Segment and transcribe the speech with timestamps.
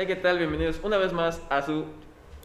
[0.00, 0.38] Hey, ¿qué tal?
[0.38, 1.84] Bienvenidos una vez más a su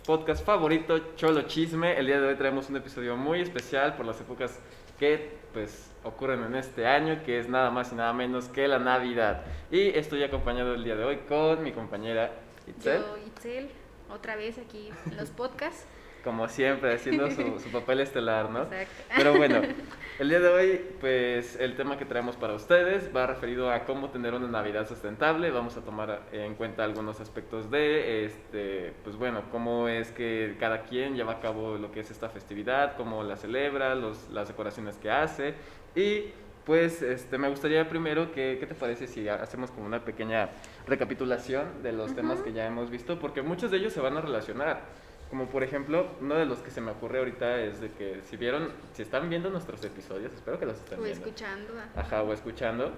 [0.06, 1.98] podcast favorito, Cholo Chisme.
[1.98, 4.60] El día de hoy traemos un episodio muy especial por las épocas
[5.00, 8.78] que pues ocurren en este año, que es nada más y nada menos que la
[8.78, 9.46] Navidad.
[9.72, 12.30] Y estoy acompañado el día de hoy con mi compañera
[12.68, 13.02] Itzel.
[13.02, 13.70] Yo, Itzel,
[14.14, 15.88] otra vez aquí en los podcasts.
[16.26, 18.64] Como siempre, haciendo su, su papel estelar, ¿no?
[18.64, 19.14] Exacto.
[19.16, 19.62] Pero bueno,
[20.20, 24.10] el día de hoy, pues el tema que traemos para ustedes va referido a cómo
[24.10, 25.52] tener una Navidad sustentable.
[25.52, 30.82] Vamos a tomar en cuenta algunos aspectos de, este, pues bueno, cómo es que cada
[30.82, 34.98] quien lleva a cabo lo que es esta festividad, cómo la celebra, los, las decoraciones
[34.98, 35.54] que hace.
[35.96, 36.34] Y
[36.66, 40.50] pues este, me gustaría primero que, ¿qué te parece si hacemos como una pequeña
[40.88, 43.20] recapitulación de los temas que ya hemos visto?
[43.20, 44.82] Porque muchos de ellos se van a relacionar.
[45.30, 48.38] Como por ejemplo, uno de los que se me ocurre ahorita es de que si
[48.38, 51.26] vieron, si están viendo nuestros episodios, espero que los estén O viendo.
[51.26, 51.74] escuchando.
[51.78, 52.00] ah.
[52.00, 52.92] Ajá, o escuchando.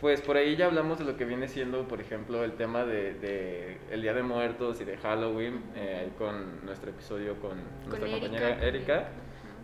[0.00, 3.14] Pues por ahí ya hablamos de lo que viene siendo, por ejemplo, el tema de,
[3.14, 7.52] de el Día de Muertos y de Halloween, eh, con nuestro episodio con,
[7.86, 8.66] nuestra Erika compañera.
[8.66, 9.08] Erika.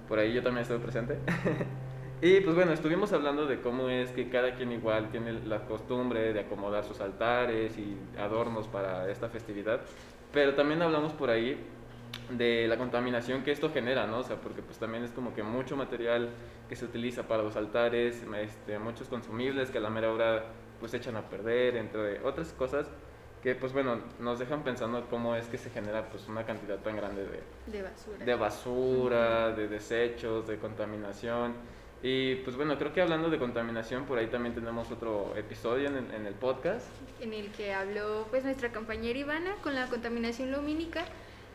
[0.07, 1.19] Por ahí yo también estuve presente.
[2.23, 6.33] y pues bueno, estuvimos hablando de cómo es que cada quien igual tiene la costumbre
[6.33, 9.81] de acomodar sus altares y adornos para esta festividad.
[10.33, 11.59] Pero también hablamos por ahí
[12.31, 14.19] de la contaminación que esto genera, ¿no?
[14.19, 16.31] O sea, porque pues también es como que mucho material
[16.69, 20.45] que se utiliza para los altares, este, muchos consumibles que a la mera hora
[20.81, 22.87] pues echan a perder, entre otras cosas
[23.43, 26.97] que pues bueno, nos dejan pensando cómo es que se genera pues una cantidad tan
[26.97, 28.25] grande de, De basura.
[28.25, 31.55] de basura, de desechos, de contaminación.
[32.03, 35.97] Y pues bueno, creo que hablando de contaminación, por ahí también tenemos otro episodio en
[35.97, 36.87] el, en el podcast.
[37.21, 41.05] En el que habló pues nuestra compañera Ivana con la contaminación lumínica,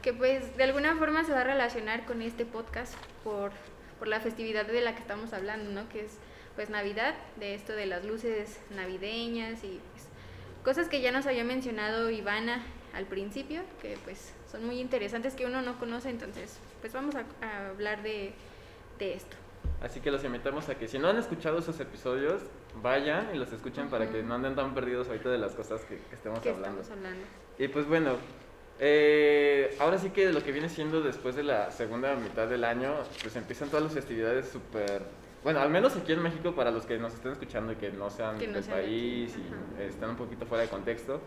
[0.03, 3.51] que pues de alguna forma se va a relacionar con este podcast por,
[3.97, 5.87] por la festividad de la que estamos hablando, ¿no?
[5.89, 6.17] Que es
[6.55, 10.07] pues Navidad, de esto de las luces navideñas y pues,
[10.63, 12.61] cosas que ya nos había mencionado Ivana
[12.93, 17.23] al principio, que pues son muy interesantes que uno no conoce, entonces pues vamos a,
[17.41, 18.33] a hablar de,
[18.99, 19.37] de esto.
[19.81, 22.41] Así que los invitamos a que si no han escuchado esos episodios,
[22.81, 25.97] vayan y los escuchen para que no anden tan perdidos ahorita de las cosas que,
[25.97, 26.81] que estemos hablando.
[26.81, 27.25] estamos hablando.
[27.57, 28.17] Y pues bueno,
[28.79, 32.93] eh, ahora sí que lo que viene siendo después de la segunda mitad del año,
[33.21, 35.03] pues empiezan todas las festividades súper...
[35.43, 38.09] Bueno, al menos aquí en México, para los que nos estén escuchando y que no
[38.09, 39.83] sean Que no del sean país y ajá.
[39.83, 41.19] están un poquito fuera de contexto,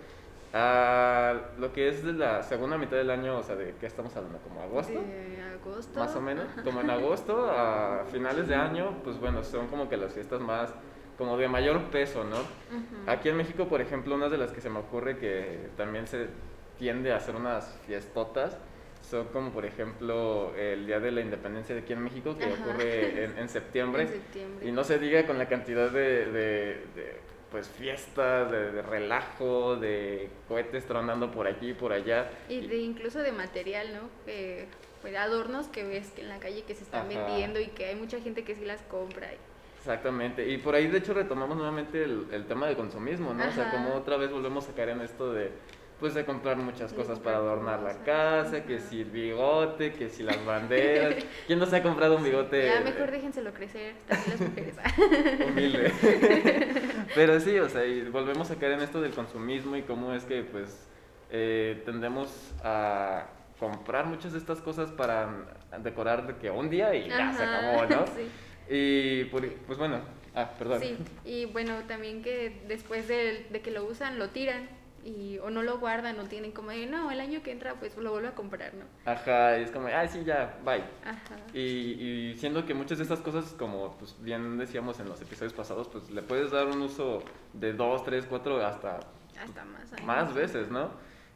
[0.55, 4.17] ah, lo que es de la segunda mitad del año, o sea, ¿de qué estamos
[4.17, 4.39] hablando?
[4.39, 5.01] ¿Como agosto?
[5.01, 5.99] De agosto.
[5.99, 9.99] Más o menos, como en agosto a finales de año, pues bueno, son como que
[9.99, 10.73] las fiestas más,
[11.19, 12.37] como de mayor peso, ¿no?
[13.07, 16.29] Aquí en México, por ejemplo, una de las que se me ocurre que también se
[16.79, 18.57] tiende a hacer unas fiestotas
[19.03, 22.55] son como, por ejemplo, el Día de la Independencia de aquí en México, que Ajá.
[22.65, 24.03] ocurre en, en septiembre.
[24.05, 24.67] En septiembre.
[24.69, 27.17] Y no se diga con la cantidad de, de- de,
[27.53, 32.29] pues, fiestas, de, de relajo, de cohetes tronando por aquí y por allá.
[32.49, 34.09] Y de incluso de material, ¿no?
[34.25, 34.67] Que,
[35.03, 37.27] pues, adornos que ves que en la calle que se están Ajá.
[37.27, 39.33] vendiendo y que hay mucha gente que sí las compra.
[39.33, 39.37] y-
[39.79, 43.47] Exactamente, y por ahí de hecho retomamos nuevamente el, el tema de consumismo, ¿no?
[43.47, 43.77] O sea, Ajá.
[43.77, 45.53] como otra vez volvemos a caer en esto de,
[45.99, 50.23] pues de comprar muchas cosas para adornar la casa, que si el bigote, que si
[50.23, 51.25] las banderas.
[51.47, 54.75] ¿Quién no se ha comprado un bigote Ya mejor déjenselo crecer, también las mujeres.
[55.49, 55.93] humilde?
[57.15, 60.25] Pero sí, o sea, y volvemos a caer en esto del consumismo y cómo es
[60.25, 60.87] que pues
[61.31, 63.29] eh, tendemos a
[63.59, 65.31] comprar muchas de estas cosas para
[65.83, 68.07] decorar de que un día y ya se acabó, ¿no?
[68.09, 68.29] Sí.
[68.69, 70.01] Y pues bueno,
[70.35, 70.81] ah, perdón.
[70.81, 74.69] Sí, y bueno, también que después de, de que lo usan, lo tiran.
[75.07, 77.97] Y, o no lo guardan, o tienen como de, no, el año que entra, pues
[77.97, 78.85] lo vuelvo a comprar, ¿no?
[79.05, 80.83] Ajá, y es como, ah, sí, ya, bye.
[81.05, 81.37] Ajá.
[81.55, 85.53] Y, y siendo que muchas de estas cosas, como pues bien decíamos en los episodios
[85.53, 87.23] pasados, pues le puedes dar un uso
[87.53, 88.99] de dos, tres, cuatro, hasta
[89.41, 89.93] Hasta más.
[89.93, 90.05] años.
[90.07, 90.91] más veces, ¿no?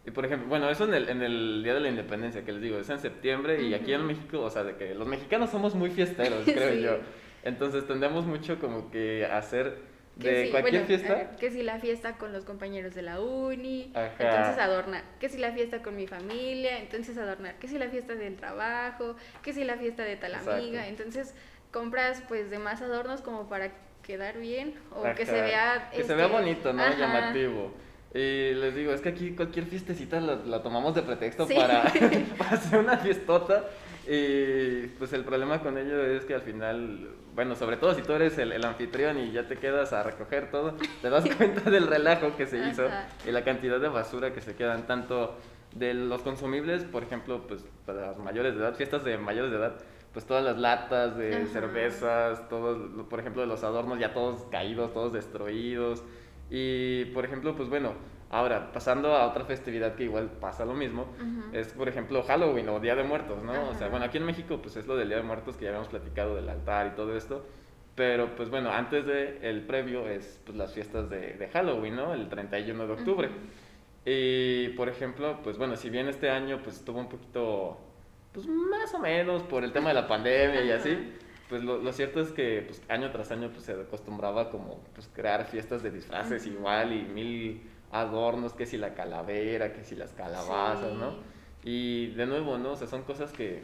[0.05, 2.63] Y por ejemplo, bueno, eso en el, en el Día de la Independencia, que les
[2.63, 4.05] digo, es en septiembre y aquí en.
[4.07, 6.81] México, o sea, de que los mexicanos somos muy fiesteros, creo Sí.
[6.83, 6.97] yo.
[7.45, 9.90] Entonces tendemos mucho como que hacer
[10.29, 11.37] de sí, cualquier bueno, fiesta.
[11.37, 14.11] que si la fiesta con los compañeros de la uni, Ajá.
[14.19, 15.03] entonces adornar.
[15.19, 17.55] Que si la fiesta con mi familia, entonces adornar.
[17.57, 20.53] Que si la fiesta del trabajo, que si la fiesta de tal Exacto.
[20.53, 20.87] amiga.
[20.87, 21.35] Entonces
[21.73, 23.71] compras pues de más adornos como para
[24.03, 25.91] quedar bien o que se vea...
[25.95, 26.83] Que se vea este, bonito, ¿no?
[26.83, 26.97] ajá.
[26.99, 27.75] Llamativo.
[28.13, 31.55] Y les digo, es que aquí cualquier fiestecita la, la tomamos de pretexto Sí.
[31.55, 31.85] para,
[32.39, 33.65] para hacer una fiestota.
[34.13, 38.13] Y pues el problema con ello es que al final, bueno, sobre todo si tú
[38.15, 41.87] eres el, el anfitrión y ya te quedas a recoger todo, te das cuenta del
[41.87, 43.07] relajo que se hizo Ajá.
[43.25, 45.37] y la cantidad de basura que se quedan, tanto
[45.77, 49.59] de los consumibles, por ejemplo, pues para las mayores de edad, fiestas de mayores de
[49.59, 49.77] edad,
[50.13, 51.47] pues todas las latas de Ajá.
[51.53, 56.03] cervezas, todos, por ejemplo, los adornos ya todos caídos, todos destruidos.
[56.51, 57.93] Y, por ejemplo, pues bueno,
[58.33, 61.09] Ahora, pasando a otra festividad que igual pasa lo mismo,
[61.53, 63.71] es por ejemplo Halloween o Día de Muertos, ¿no?
[63.71, 65.71] O sea, bueno, aquí en México pues es lo del Día de Muertos que ya
[65.71, 67.45] habíamos platicado del altar y todo esto.
[67.97, 72.15] Pero pues bueno, antes de el previo es pues las fiestas de, de Halloween, ¿no?
[72.15, 73.31] El 31 de octubre.
[74.05, 77.79] Y por ejemplo, pues bueno, si bien este año pues estuvo un poquito,
[78.33, 81.15] pues más o menos por el tema de la pandemia y así,
[81.49, 85.11] pues lo, lo, cierto es que pues, año tras año pues se acostumbraba como pues
[85.13, 87.61] crear fiestas de disfraces igual y mil
[87.93, 91.15] adornos, que si la calavera, que si las calabazas, ¿no?
[91.63, 92.73] Y de nuevo, ¿no?
[92.73, 93.63] O sea, son cosas que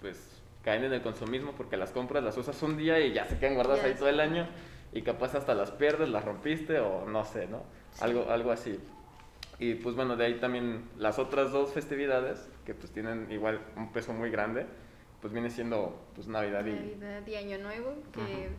[0.00, 3.38] pues caen en el consumismo porque las compras, las usas un día y ya se
[3.38, 4.46] quedan guardadas ahí todo el año
[4.92, 7.62] y capaz hasta las pierdes, las rompiste o no sé, ¿no?
[8.00, 8.78] Algo, algo así.
[9.58, 13.92] Y pues bueno, de ahí también las otras dos festividades, que pues tienen igual un
[13.92, 14.66] peso muy grande,
[15.20, 16.72] pues viene siendo pues Navidad y...
[16.72, 18.50] Navidad y Año Nuevo, que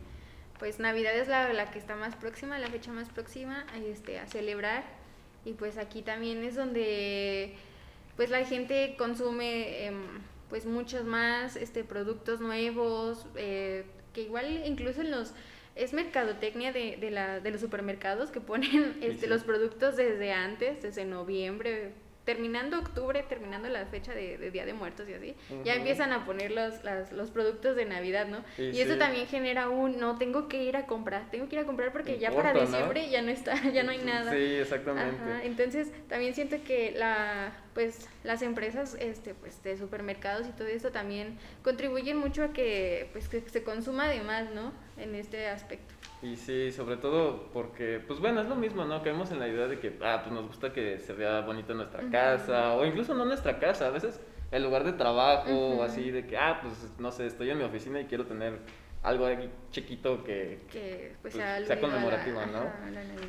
[0.58, 4.26] pues Navidad es la, la, que está más próxima, la fecha más próxima este, a
[4.26, 4.82] celebrar.
[5.44, 7.54] Y pues aquí también es donde
[8.16, 10.02] pues la gente consume em,
[10.48, 15.34] pues muchos más este, productos nuevos, eh, que igual incluso en los
[15.74, 20.82] es mercadotecnia de, de, la, de los supermercados que ponen este, los productos desde antes,
[20.82, 21.92] desde noviembre,
[22.24, 25.34] terminando octubre, terminando la fecha de, Día de Muertos y así,
[25.64, 26.74] ya empiezan a poner los,
[27.12, 28.44] los productos de Navidad, ¿no?
[28.56, 31.64] Y, eso también genera un, no, tengo que ir a comprar, tengo que ir a
[31.66, 34.32] comprar porque ya para diciembre ya no está, ya no hay nada.
[34.32, 35.16] Sí, exactamente.
[35.42, 40.92] Entonces, también siento que la, pues, las empresas, este, pues, de supermercados y todo esto
[40.92, 44.72] también contribuyen mucho a que, pues, que se consuma de más, ¿no?
[44.96, 45.93] En este aspecto.
[46.24, 49.02] Y sí, sobre todo porque, pues bueno, es lo mismo, ¿no?
[49.02, 52.08] Caemos en la idea de que, ah, pues nos gusta que se vea bonita nuestra
[52.10, 54.18] casa, o incluso no nuestra casa, a veces
[54.50, 57.64] el lugar de trabajo, o así, de que, ah, pues no sé, estoy en mi
[57.64, 58.58] oficina y quiero tener
[59.02, 60.60] algo ahí chiquito que,
[61.20, 62.72] pues, pues, sea, conmemorativo, ¿no?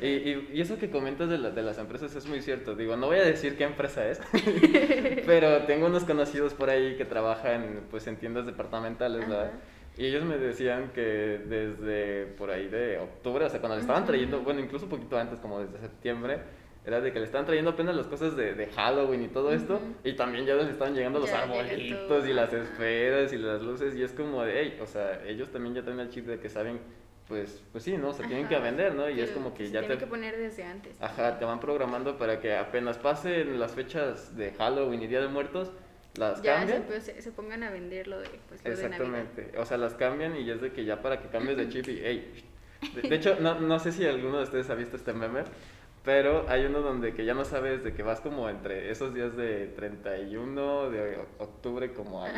[0.00, 2.74] y, y, y, eso que comentas de, de, las empresas es muy cierto.
[2.74, 4.22] Digo, no voy a decir qué empresa es,
[5.26, 9.52] pero tengo unos conocidos por ahí que trabajan pues en tiendas departamentales, ¿verdad?
[9.98, 14.04] Y ellos me decían que desde por ahí de octubre, o sea, cuando le estaban
[14.04, 16.40] trayendo, bueno, incluso un poquito antes, como desde septiembre,
[16.84, 19.80] era de que le estaban trayendo apenas las cosas de, de Halloween y todo esto,
[20.04, 24.02] y también ya les estaban llegando los arbolitos y las esferas y las luces, y
[24.02, 26.78] es como de, hey, o sea, ellos también ya tienen el chip de que saben,
[27.26, 28.10] pues, pues sí, ¿no?
[28.10, 29.10] O sea, tienen que vender, ¿no?
[29.10, 30.04] Y es como que ya tienen te...
[30.04, 31.00] que poner desde antes.
[31.00, 35.28] Ajá, te van programando para que apenas pasen las fechas de Halloween y Día de
[35.28, 35.72] Muertos,
[36.18, 36.84] las cambian.
[37.00, 39.52] Se, se, pongan a venderlo de, pues, Exactamente.
[39.58, 42.00] o sea, las cambian y es de que ya para que cambies de chip y,
[42.02, 42.44] hey.
[42.94, 45.44] De, hecho, no, no sé si alguno de ustedes ha visto este meme,
[46.04, 49.36] pero hay uno donde que ya no sabes de que vas como entre esos días
[49.36, 52.28] de 31 de octubre como a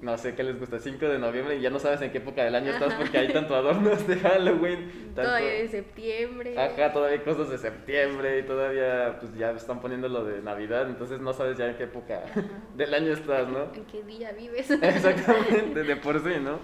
[0.00, 2.44] no sé qué les gusta, 5 de noviembre y ya no sabes en qué época
[2.44, 5.12] del año estás porque hay tanto adornos de Halloween.
[5.14, 6.58] Todavía de septiembre.
[6.58, 10.88] Ajá, todavía hay cosas de septiembre y todavía pues ya están poniendo lo de Navidad,
[10.88, 12.22] entonces no sabes ya en qué época
[12.76, 13.72] del año estás, ¿no?
[13.74, 14.70] En qué día vives.
[14.82, 16.58] Exactamente, de por sí, ¿no?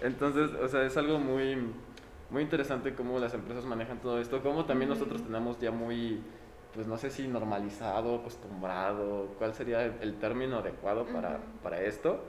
[0.00, 1.56] Entonces, o sea, es algo muy,
[2.30, 6.20] muy interesante cómo las empresas manejan todo esto, cómo también nosotros tenemos ya muy
[6.74, 12.20] pues no sé si normalizado, acostumbrado, cuál sería el, término adecuado para, para esto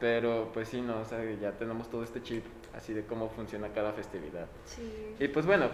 [0.00, 2.44] pero pues sí, no, o sea, ya tenemos todo este chip
[2.74, 4.46] así de cómo funciona cada festividad.
[4.64, 5.14] Sí.
[5.20, 5.68] Y pues bueno,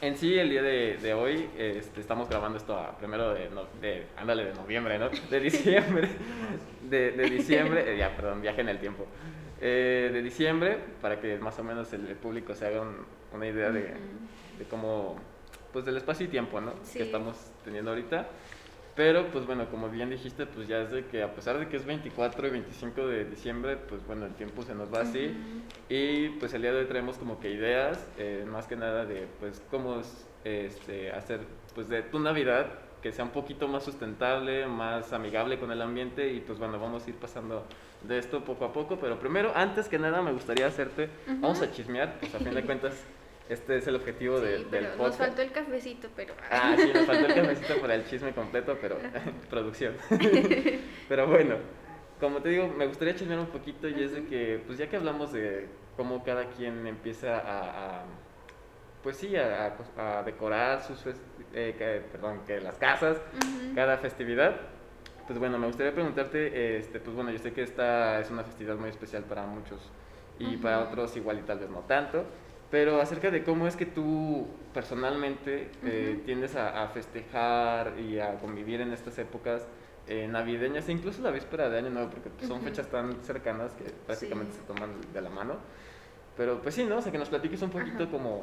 [0.00, 3.48] en sí el día de, de hoy este, estamos grabando esto a primero de,
[3.80, 5.08] de, ándale, de noviembre, ¿no?
[5.30, 6.08] De diciembre,
[6.90, 9.06] de, de diciembre, eh, ya, perdón, viaje en el tiempo.
[9.60, 12.84] Eh, de diciembre, para que más o menos el, público se haga
[13.32, 13.94] una idea de,
[14.58, 15.16] de, cómo,
[15.72, 16.74] pues del espacio y tiempo, ¿no?
[16.92, 18.28] Que estamos teniendo ahorita.
[18.96, 21.76] Pero, pues bueno, como bien dijiste, pues ya es de que a pesar de que
[21.76, 25.34] es 24 y 25 de diciembre, pues bueno, el tiempo se nos va así.
[25.88, 29.26] Y pues el día de hoy traemos como que ideas, eh, más que nada de
[29.40, 30.00] pues cómo
[30.44, 31.40] este, hacer
[31.74, 32.66] pues de tu Navidad
[33.02, 36.32] que sea un poquito más sustentable, más amigable con el ambiente.
[36.32, 37.66] Y pues bueno, vamos a ir pasando
[38.02, 41.70] de esto poco a poco, pero primero, antes que nada, me gustaría hacerte, vamos a
[41.70, 42.94] chismear, pues a fin de cuentas
[43.48, 44.98] este es el objetivo de, del podcast.
[44.98, 46.34] Nos faltó el cafecito, pero.
[46.50, 48.96] Ah, sí, nos faltó el cafecito para el chisme completo, pero.
[49.50, 49.94] producción.
[51.08, 51.56] pero bueno,
[52.20, 54.96] como te digo, me gustaría chismear un poquito y es de que, pues ya que
[54.96, 58.04] hablamos de cómo cada quien empieza a.
[59.02, 61.04] pues sí, a, a, decorar sus.
[61.52, 63.18] Eh, perdón, que las casas,
[63.74, 64.56] cada festividad.
[65.26, 68.76] Pues bueno, me gustaría preguntarte, este, pues bueno, yo sé que esta es una festividad
[68.76, 69.80] muy especial para muchos
[70.38, 72.26] y para otros igual y tal vez no tanto
[72.74, 78.80] pero acerca de cómo es que tú personalmente eh, tiendes a, festejar y a convivir
[78.80, 79.64] en estas épocas
[80.08, 83.74] eh, navideñas e incluso la víspera de Año Nuevo, porque pues, son fechas tan cercanas
[83.74, 85.54] que prácticamente se toman de la mano.
[86.36, 86.96] Pero pues sí, ¿no?
[86.96, 88.42] O sea, que nos platiques un poquito cómo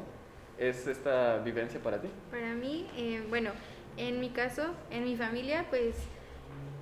[0.56, 2.08] es esta vivencia para ti.
[2.30, 3.50] Para mí, eh, bueno,
[3.98, 5.94] En mi caso, en mi familia, pues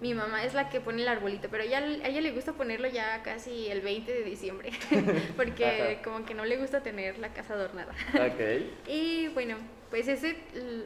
[0.00, 2.88] mi mamá es la que pone el arbolito, pero ya, a ella le gusta ponerlo
[2.88, 4.70] ya casi el 20 de diciembre,
[5.36, 7.92] porque como que no le gusta tener la casa adornada.
[8.14, 8.64] Ok.
[8.88, 9.56] y bueno,
[9.90, 10.36] pues ese,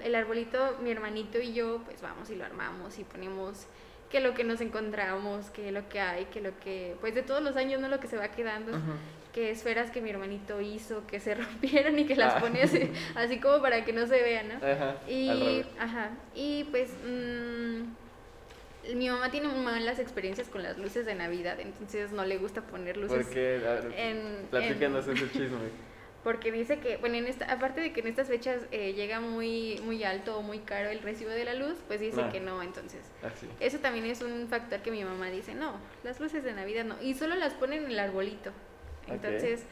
[0.03, 3.67] el arbolito, mi hermanito y yo, pues vamos y lo armamos y ponemos
[4.11, 7.43] que lo que nos encontramos, que lo que hay, que lo que, pues de todos
[7.43, 7.89] los años, ¿no?
[7.89, 8.73] Lo que se va quedando,
[9.33, 12.41] que esferas que mi hermanito hizo, que se rompieron y que las ah.
[12.41, 14.55] pone así, como para que no se vean, ¿no?
[14.55, 16.91] Ajá, y, ajá, y pues...
[17.07, 18.04] Mmm,
[18.95, 22.97] mi mamá tiene malas experiencias con las luces de Navidad, entonces no le gusta poner
[22.97, 23.25] luces.
[23.25, 23.61] ¿Por qué?
[23.97, 25.59] En, Platícanos ese chisme.
[26.25, 29.79] Porque dice que, bueno, en esta, aparte de que en estas fechas eh, llega muy,
[29.85, 32.31] muy alto o muy caro el recibo de la luz, pues dice ah.
[32.33, 33.03] que no, entonces.
[33.23, 33.29] Ah,
[33.61, 36.97] eso también es un factor que mi mamá dice, no, las luces de Navidad no.
[37.03, 38.53] Y solo las ponen en el arbolito.
[39.07, 39.65] Entonces,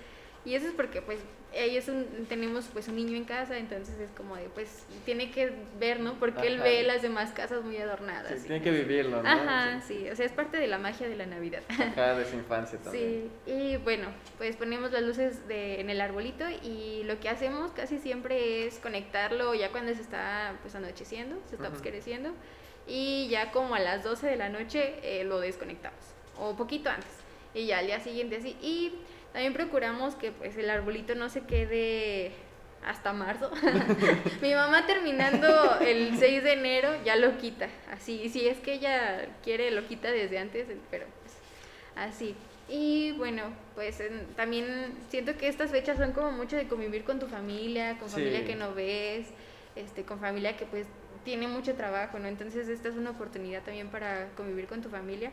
[0.44, 1.18] y eso es porque pues
[1.54, 1.84] ellos
[2.28, 6.14] tenemos pues un niño en casa, entonces es como de, pues tiene que ver, ¿no?
[6.14, 8.40] Porque él ve las demás casas muy adornadas.
[8.40, 9.28] Sí, tiene que vivirlo, ¿no?
[9.28, 10.08] Ajá, sí.
[10.10, 11.62] o sea, es parte de la magia de la Navidad.
[11.68, 13.30] Ajá, de su infancia también.
[13.44, 14.08] Sí, y bueno,
[14.38, 18.78] pues ponemos las luces de, en el arbolito y lo que hacemos casi siempre es
[18.78, 22.32] conectarlo ya cuando se está pues anocheciendo, se está oscureciendo
[22.86, 26.00] y ya como a las 12 de la noche eh, lo desconectamos,
[26.38, 27.10] o poquito antes,
[27.54, 28.92] y ya al día siguiente así, y
[29.32, 32.32] también procuramos que pues el arbolito no se quede
[32.84, 33.50] hasta marzo.
[34.42, 39.28] Mi mamá terminando el 6 de enero ya lo quita, así, si es que ella
[39.42, 41.34] quiere lo quita desde antes, pero pues
[41.96, 42.34] así.
[42.68, 43.42] Y bueno,
[43.74, 44.02] pues
[44.36, 48.44] también siento que estas fechas son como mucho de convivir con tu familia, con familia
[48.44, 49.26] que no ves,
[49.76, 50.86] este, con familia que pues
[51.24, 52.28] tiene mucho trabajo, ¿no?
[52.28, 55.30] Entonces esta es una oportunidad también para convivir con tu familia.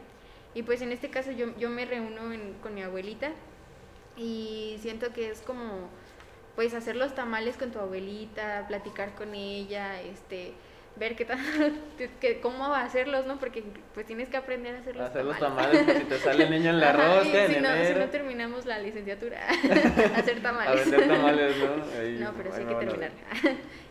[0.53, 2.21] Y pues en este caso yo, yo me reúno
[2.61, 3.31] con mi abuelita,
[4.19, 5.89] y siento que es como
[6.55, 10.53] pues hacer los tamales con tu abuelita, platicar con ella, este
[10.97, 11.39] ver qué tal,
[12.19, 13.39] que, cómo va a hacerlos, ¿no?
[13.39, 16.71] Porque pues tienes que aprender a hacer los hacer los tamales, si te sale niño
[16.71, 19.47] en la rosca, si, no, si no terminamos la licenciatura,
[20.17, 20.81] hacer tamales.
[20.81, 22.25] A vender tamales, ¿no?
[22.25, 23.11] no, pero sí hay que terminar.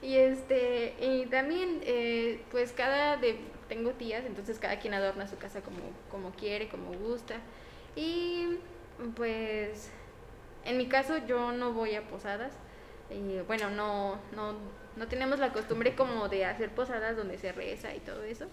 [0.02, 3.38] y este, y también, eh, pues cada de,
[3.70, 5.78] tengo tías, entonces cada quien adorna su casa como,
[6.10, 7.36] como quiere, como gusta.
[7.96, 8.58] Y
[9.16, 9.90] pues
[10.68, 12.52] en mi caso yo no voy a posadas.
[13.10, 14.54] Y bueno, no, no,
[14.96, 18.46] no tenemos la costumbre como de hacer posadas donde se reza y todo eso.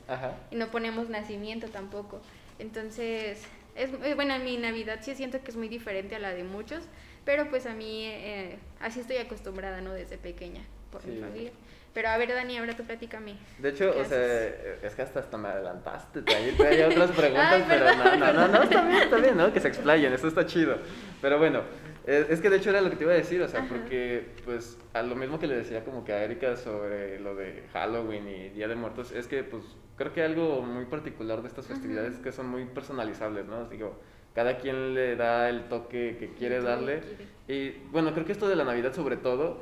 [0.50, 2.22] Y no ponemos nacimiento tampoco.
[2.57, 3.43] Entonces,
[3.75, 6.45] es, eh, bueno, en mi Navidad sí siento que es muy diferente a la de
[6.45, 6.84] muchos,
[7.25, 9.91] pero pues a mí eh, así estoy acostumbrada, ¿no?
[9.91, 11.51] Desde pequeña, por mi familia.
[11.95, 13.37] Pero a ver, Dani, ahora tú platícame.
[13.57, 14.47] De hecho, o sea,
[14.83, 16.23] es que hasta, hasta me adelantaste.
[16.27, 19.53] Hay otras preguntas, pero no, no, no, no, está bien, está bien, ¿no?
[19.53, 20.75] Que se explayen, eso está chido.
[21.21, 21.61] Pero bueno,
[22.05, 24.77] es, que de hecho era lo que te iba a decir, o sea, porque pues
[24.91, 28.49] a lo mismo que le decía como que a Erika sobre lo de Halloween y
[28.49, 29.63] Día de Muertos, es que pues
[29.95, 33.69] creo que algo muy particular de estas festividades es que son muy personalizables, ¿no?
[33.69, 33.97] Digo,
[34.33, 37.01] cada quien le da el toque que quiere darle.
[37.47, 39.61] Y bueno, creo que esto de la Navidad sobre todo,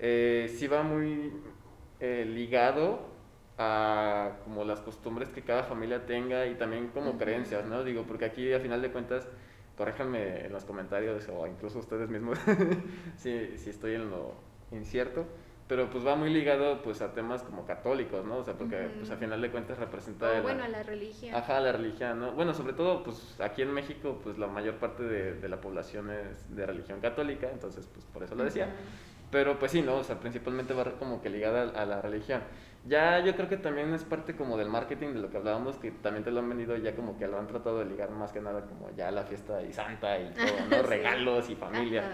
[0.00, 1.32] eh, sí va muy
[2.00, 3.00] eh, ligado
[3.58, 7.82] a como las costumbres que cada familia tenga y también como creencias, ¿no?
[7.82, 9.26] Digo, porque aquí a final de cuentas
[9.76, 12.38] corréjanme en los comentarios o incluso ustedes mismos
[13.16, 14.34] si, si estoy en lo
[14.70, 15.26] incierto,
[15.66, 18.38] pero pues va muy ligado pues a temas como católicos, ¿no?
[18.38, 20.40] O sea, porque pues a final de cuentas representa...
[20.40, 21.34] bueno, a la religión.
[21.34, 22.32] Ajá, la religión, ¿no?
[22.32, 26.10] Bueno, sobre todo pues aquí en México pues la mayor parte de, de la población
[26.10, 28.72] es de religión católica, entonces pues por eso lo decía.
[29.30, 29.96] Pero pues sí, ¿no?
[29.96, 32.42] O sea, principalmente va como que ligada a la religión.
[32.86, 35.90] Ya yo creo que también es parte como del marketing de lo que hablábamos, que
[35.90, 38.40] también te lo han venido ya como que lo han tratado de ligar más que
[38.40, 40.82] nada como ya la fiesta y santa y todo, ¿no?
[40.82, 42.04] Regalos y familia.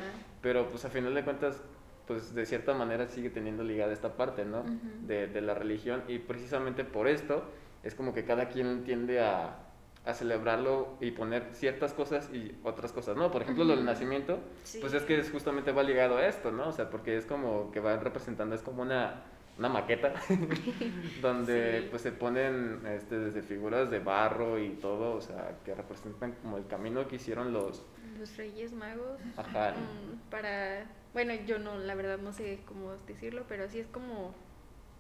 [0.40, 1.62] Pero pues a final de cuentas,
[2.06, 4.64] pues de cierta manera sigue teniendo ligada esta parte, ¿no?
[5.02, 7.44] de, de, la religión y precisamente por esto
[7.82, 9.56] es como que cada quien tiende a,
[10.04, 13.30] a celebrarlo y poner ciertas cosas y otras cosas, ¿no?
[13.30, 14.38] Por ejemplo, lo del nacimiento,
[14.80, 16.68] pues es que es justamente va ligado a esto, ¿no?
[16.68, 19.24] O sea, porque es como que va representando, es como una
[19.58, 20.14] una maqueta
[21.22, 26.32] donde pues se ponen este, desde figuras de barro y todo, o sea, que representan
[26.42, 27.84] como el camino que hicieron los...
[28.18, 29.20] Los Reyes Magos.
[29.36, 29.72] Ajá.
[29.72, 34.34] Mm, para, bueno, yo no, la verdad no sé cómo decirlo, pero sí es como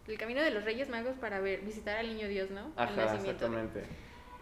[0.06, 2.72] el camino de los Reyes Magos para ver, visitar al Niño Dios, ¿no?
[2.76, 3.84] Ajá, exactamente.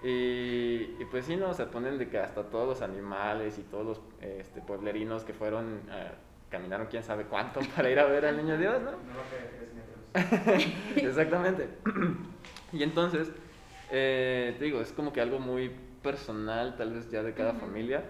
[0.03, 3.87] Y, y, pues sí, no, se ponen de que hasta todos los animales y todos
[3.87, 6.11] los este, pueblerinos que fueron, eh,
[6.51, 8.91] caminaron quién sabe cuánto para ir a ver al Niño Dios, ¿no?
[8.91, 8.99] no
[10.97, 11.69] Exactamente.
[12.73, 13.31] y entonces,
[13.91, 15.71] eh, te digo, es como que algo muy
[16.03, 18.03] personal, tal vez ya de cada familia.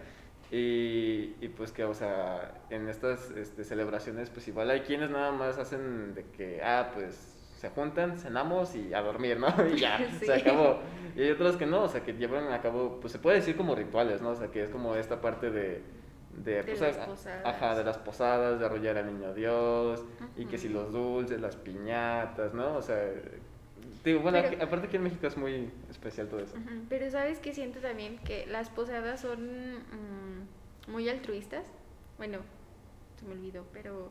[0.51, 5.33] Y, y, pues que, o sea, en estas este, celebraciones, pues igual hay quienes nada
[5.33, 7.32] más hacen de que, ah, pues
[7.62, 9.47] se juntan, cenamos y a dormir, ¿no?
[9.73, 10.81] Y ya, se acabó.
[11.14, 13.57] Y hay otros que no, o sea, que llevan a cabo, pues se puede decir
[13.57, 14.31] como rituales, ¿no?
[14.31, 15.81] O sea, que es como esta parte de...
[16.33, 17.45] De, pues, las posadas.
[17.45, 20.02] Ajá, de las posadas, de arrollar al niño Dios,
[20.35, 22.75] y que si los dulces, las piñatas, ¿no?
[22.75, 22.99] O sea,
[24.02, 26.57] digo, bueno, aparte que en México es muy especial todo eso.
[26.88, 31.66] pero sabes que siento también que las posadas son mm, muy altruistas.
[32.16, 32.38] Bueno,
[33.21, 34.11] se me olvidó, pero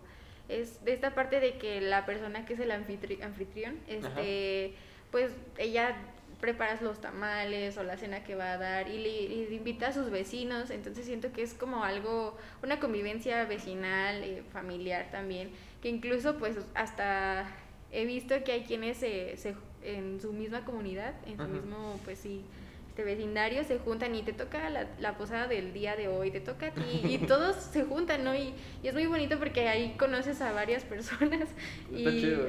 [0.59, 4.73] es de esta parte de que la persona que es el anfitrión, este,
[5.11, 5.95] pues ella
[6.39, 10.09] preparas los tamales o la cena que va a dar y le, invita a sus
[10.09, 16.37] vecinos, entonces siento que es como algo, una convivencia vecinal, eh, familiar también, que incluso
[16.37, 17.45] pues hasta
[17.91, 22.19] he visto que hay quienes se, se en su misma comunidad, en su mismo, pues
[22.19, 22.43] sí,
[22.91, 26.41] este vecindario se juntan y te toca la, la, posada del día de hoy, te
[26.41, 28.35] toca a ti y todos se juntan, ¿no?
[28.35, 31.47] Y, y, es muy bonito porque ahí conoces a varias personas.
[31.89, 32.47] Está y, chido.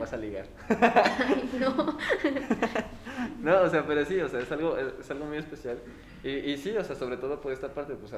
[0.00, 0.46] Vas a ligar.
[1.60, 1.98] no.
[3.42, 5.78] no, o sea, pero sí, o sea, es algo, es, algo muy especial.
[6.24, 8.14] Y, y, sí, o sea, sobre todo por esta parte, pues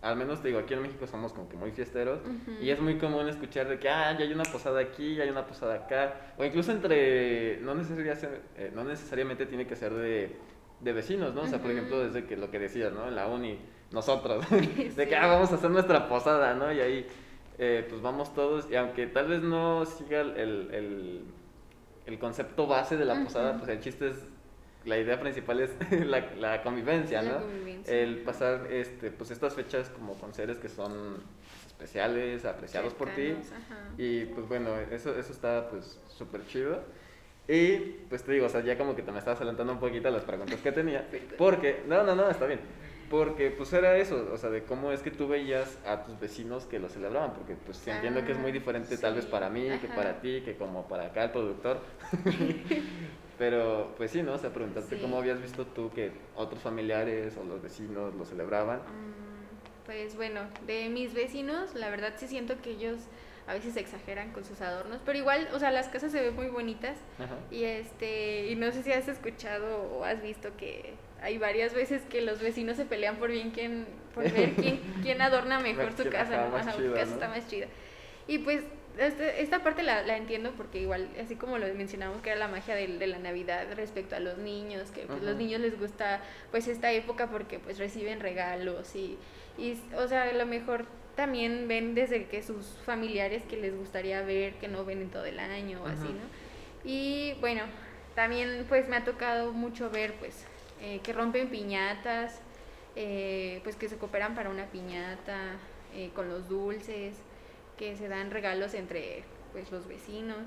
[0.00, 2.20] al menos te digo, aquí en México somos como que muy fiesteros
[2.62, 5.30] y es muy común escuchar de que, ah, ya hay una posada aquí, ya hay
[5.30, 10.36] una posada acá, o incluso entre, no necesariamente, eh, no necesariamente tiene que ser de
[10.80, 11.42] de vecinos, ¿no?
[11.42, 13.08] O sea, por ejemplo, desde que lo que decías, ¿no?
[13.08, 13.58] En la uni,
[13.92, 14.44] nosotros,
[14.96, 16.72] de que ah, vamos a hacer nuestra posada, ¿no?
[16.72, 17.06] Y ahí,
[17.58, 21.24] eh, pues vamos todos, y aunque tal vez no siga el, el,
[22.06, 24.16] el concepto base de la posada, pues el chiste es,
[24.84, 25.70] la idea principal es
[26.06, 27.40] la, la convivencia, ¿no?
[27.86, 31.16] El pasar, este, pues estas fechas como con seres que son
[31.66, 33.34] especiales, apreciados por ti.
[33.96, 36.82] Y pues bueno, eso, eso está pues súper chido.
[37.48, 37.78] Y
[38.10, 40.10] pues te digo, o sea, ya como que te me estabas adelantando un poquito a
[40.10, 41.08] las preguntas que tenía.
[41.38, 42.60] Porque, no, no, no, está bien.
[43.10, 46.66] Porque pues era eso, o sea, de cómo es que tú veías a tus vecinos
[46.66, 49.88] que lo celebraban, porque pues entiendo que es muy diferente tal vez para mí, que
[49.88, 51.80] para ti, que como para acá el productor.
[53.38, 54.34] Pero pues sí, ¿no?
[54.34, 58.80] O sea, preguntaste cómo habías visto tú que otros familiares o los vecinos lo celebraban.
[58.80, 62.98] Mm, pues bueno, de mis vecinos, la verdad sí siento que ellos
[63.48, 66.48] a veces exageran con sus adornos, pero igual, o sea, las casas se ven muy
[66.48, 66.98] bonitas.
[67.50, 72.02] Y este, y no sé si has escuchado o has visto que hay varias veces
[72.10, 76.10] que los vecinos se pelean por bien quién, por ver quién, quién adorna mejor su
[76.10, 77.68] casa, Ajá, su casa está más chida.
[78.26, 78.64] Y pues
[78.98, 82.48] este, esta parte la, la, entiendo porque igual, así como lo mencionamos que era la
[82.48, 86.20] magia de, de la Navidad respecto a los niños, que pues, los niños les gusta
[86.50, 89.16] pues esta época porque pues reciben regalos y,
[89.56, 90.84] y o sea, a lo mejor
[91.18, 95.24] también ven desde que sus familiares que les gustaría ver, que no ven en todo
[95.24, 96.88] el año o así, ¿no?
[96.88, 97.62] Y bueno,
[98.14, 100.46] también pues me ha tocado mucho ver pues
[100.80, 102.40] eh, que rompen piñatas,
[102.94, 105.56] eh, pues que se cooperan para una piñata,
[105.92, 107.16] eh, con los dulces,
[107.76, 110.46] que se dan regalos entre pues los vecinos.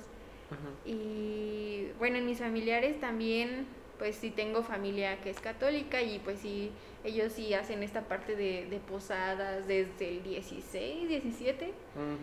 [0.85, 3.67] Y bueno, en mis familiares también
[3.99, 6.71] pues sí tengo familia que es católica y pues sí,
[7.03, 11.73] ellos sí hacen esta parte de, de posadas desde el 16, 17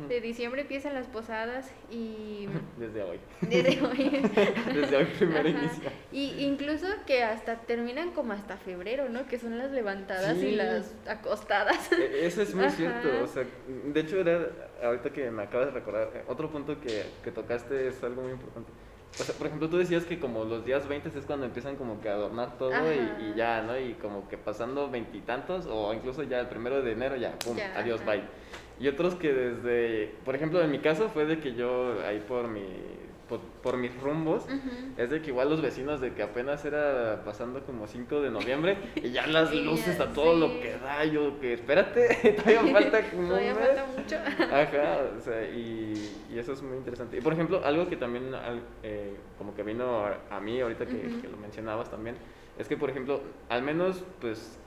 [0.09, 2.49] de diciembre empiezan las posadas y...
[2.79, 3.21] Desde hoy.
[3.43, 4.11] Desde hoy.
[4.75, 5.93] desde hoy primero inicia.
[6.11, 9.27] Y incluso que hasta terminan como hasta febrero, ¿no?
[9.27, 11.93] Que son las levantadas y las acostadas.
[11.93, 13.45] E, eso es muy cierto, o sea,
[13.85, 14.49] de hecho era,
[14.83, 18.71] ahorita que me acabas de recordar, otro punto que, que tocaste es algo muy importante
[19.13, 22.01] o sea, por ejemplo, tú decías que como los días 20 es cuando empiezan como
[22.01, 23.79] que a adornar todo y, ya, ¿no?
[23.79, 28.05] Y como que pasando veintitantos o incluso ya el primero de enero ya, pum, adiós,
[28.05, 28.23] bye.
[28.81, 32.47] Y otros que desde, por ejemplo, en mi caso fue de que yo ahí por
[32.47, 32.63] mi
[33.29, 34.47] por, mis rumbos,
[34.97, 38.79] es de que igual los vecinos de que apenas era pasando como 5 de noviembre
[38.97, 43.29] y ya las luces a todo lo que da, yo que espérate, todavía falta como
[43.29, 44.17] todavía falta mucho.
[44.17, 47.19] Ajá, o sea, y, y, eso es muy interesante.
[47.19, 48.31] Y por ejemplo, algo que también
[48.83, 52.17] eh, como que vino a, mí ahorita que, que, lo mencionabas también,
[52.59, 54.59] es que por ejemplo, al menos pues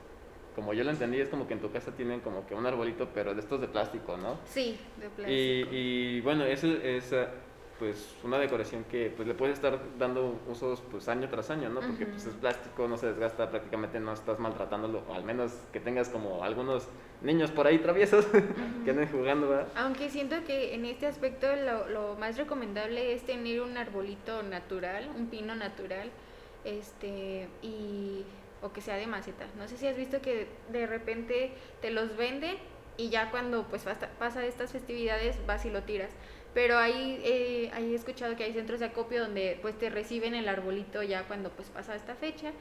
[0.56, 3.08] como yo lo entendí, es como que en tu casa tienen como que un arbolito,
[3.14, 4.38] pero de estos de plástico, ¿no?
[4.46, 5.30] Sí, de plástico.
[5.32, 7.14] Y, y bueno, eso es
[7.82, 11.80] pues una decoración que pues le puedes estar dando usos pues año tras año, ¿no?
[11.80, 15.80] Porque pues es plástico, no se desgasta, prácticamente no estás maltratándolo, o al menos que
[15.80, 16.88] tengas como algunos
[17.24, 18.28] niños por ahí traviesos
[18.86, 19.68] que anden jugando, ¿verdad?
[19.76, 25.10] Aunque siento que en este aspecto lo, lo, más recomendable es tener un arbolito natural,
[25.18, 26.12] un pino natural,
[26.64, 28.24] este, y
[28.62, 29.48] o que sea de maceta.
[29.58, 32.58] No sé si has visto que de repente te los venden
[32.98, 36.12] y ya cuando pues pasa, pasa estas festividades vas y lo tiras
[36.54, 40.34] pero ahí, eh, ahí he escuchado que hay centros de acopio donde pues te reciben
[40.36, 42.52] el arbolito ya cuando pues pasa esta fecha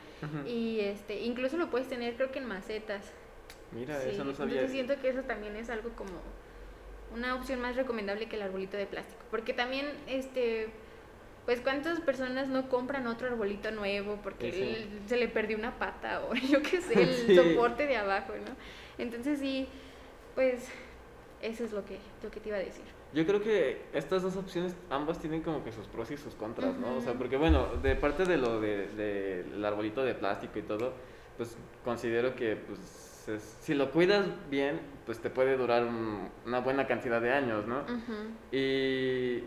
[0.47, 3.11] y este incluso lo puedes tener creo que en macetas.
[3.73, 4.55] Mira, eso no sabía.
[4.55, 6.13] Entonces siento que eso también es algo como
[7.15, 10.69] una opción más recomendable que el arbolito de plástico, porque también este
[11.47, 15.09] pues cuántas personas no compran otro arbolito nuevo porque Sí, sí.
[15.09, 17.35] se le perdió una pata o yo qué sé, el Sí.
[17.35, 18.55] soporte de abajo, ¿no?
[19.03, 19.67] Entonces sí,
[20.37, 20.69] pues
[21.43, 22.85] eso es lo que, lo que te iba a decir.
[23.13, 26.77] Yo creo que estas dos opciones, ambas tienen como que sus pros y sus contras,
[26.79, 26.97] ¿no?
[26.97, 30.63] O sea, porque bueno, de parte de lo del de, del arbolito de plástico y
[30.63, 30.93] todo,
[31.37, 36.61] pues considero que pues es- si lo cuidas bien, pues te puede durar un- una
[36.61, 37.83] buena cantidad de años, ¿no?
[38.53, 39.43] Y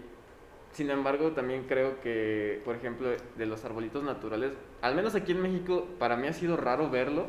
[0.72, 5.42] sin embargo, también creo que, por ejemplo, de los arbolitos naturales, al menos aquí en
[5.42, 7.28] México, para mí ha sido raro verlo,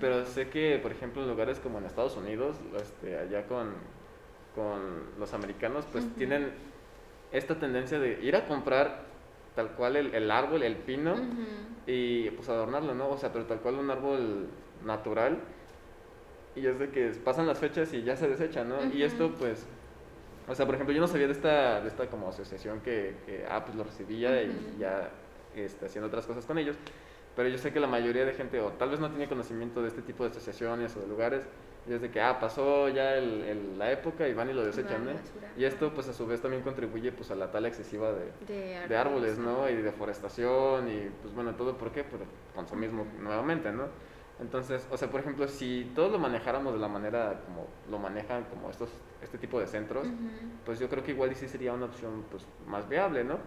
[0.00, 3.74] pero sé que, por ejemplo, en lugares como en Estados Unidos, este, allá con,
[4.58, 4.80] con
[5.20, 6.14] los americanos, pues Ujú.
[6.14, 6.50] tienen
[7.30, 9.06] esta tendencia de ir a comprar
[9.54, 11.22] tal cual el, el árbol, el pino, Ujú.
[11.86, 13.08] y pues adornarlo, ¿no?
[13.10, 14.48] O sea, pero tal cual un árbol
[14.84, 15.38] natural.
[16.56, 18.82] Y es de que pasan las fechas y ya se desecha, ¿no?
[18.86, 19.04] Y Ujú.
[19.04, 19.64] esto, pues,
[20.48, 23.46] o sea, por ejemplo, yo no sabía de esta, de esta como asociación que, que
[23.48, 25.10] ah, pues lo recibía y ya
[25.54, 26.74] este, haciendo otras cosas con ellos.
[27.38, 29.86] Pero yo sé que la mayoría de gente, o tal vez no tiene conocimiento de
[29.86, 31.44] este tipo de asociaciones o de lugares,
[31.88, 34.64] y es de que, ah, pasó ya el- el- la época y van y lo
[34.64, 35.06] desechan.
[35.56, 38.88] Y esto, pues, a su vez también contribuye, pues, a la tala excesiva de, de
[38.88, 39.70] de árboles, ¿no?
[39.70, 42.02] Y deforestación y pues bueno, todo por qué?
[42.02, 42.18] Por
[42.56, 43.84] consumismo nuevamente, ¿no?
[44.40, 48.46] Entonces, o sea, por ejemplo, si todos lo manejáramos de la manera como lo manejan
[48.46, 48.90] como estos
[49.22, 50.14] este tipo de centros, Ujú.
[50.64, 53.38] pues yo creo que igual sí sería una opción pues más viable, ¿no?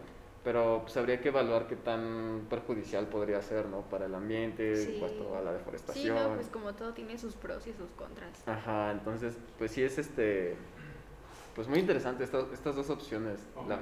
[0.43, 3.81] Pero pues habría que evaluar qué tan perjudicial podría ser, ¿no?
[3.81, 4.93] Para el ambiente, Sí.
[4.93, 6.15] en cuanto a la Sí, deforestación.
[6.15, 8.47] no, pues como todo tiene sus pros y sus contras.
[8.47, 10.55] Ajá, entonces, pues sí es este
[11.55, 13.39] pues muy interesante estas, estas dos opciones.
[13.55, 13.79] O La-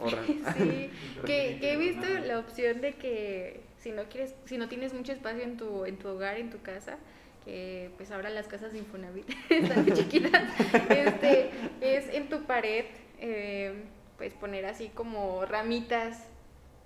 [0.56, 0.90] Sí,
[1.26, 5.12] que, que he visto la opción de que si no quieres, si no tienes mucho
[5.12, 6.96] espacio en tu, en tu hogar, en tu casa,
[7.44, 10.42] que pues ahora las casas de Infonavit están muy chiquitas,
[10.88, 11.50] este,
[11.82, 12.86] es en tu pared,
[13.18, 13.84] eh,
[14.20, 16.28] pues poner así como ramitas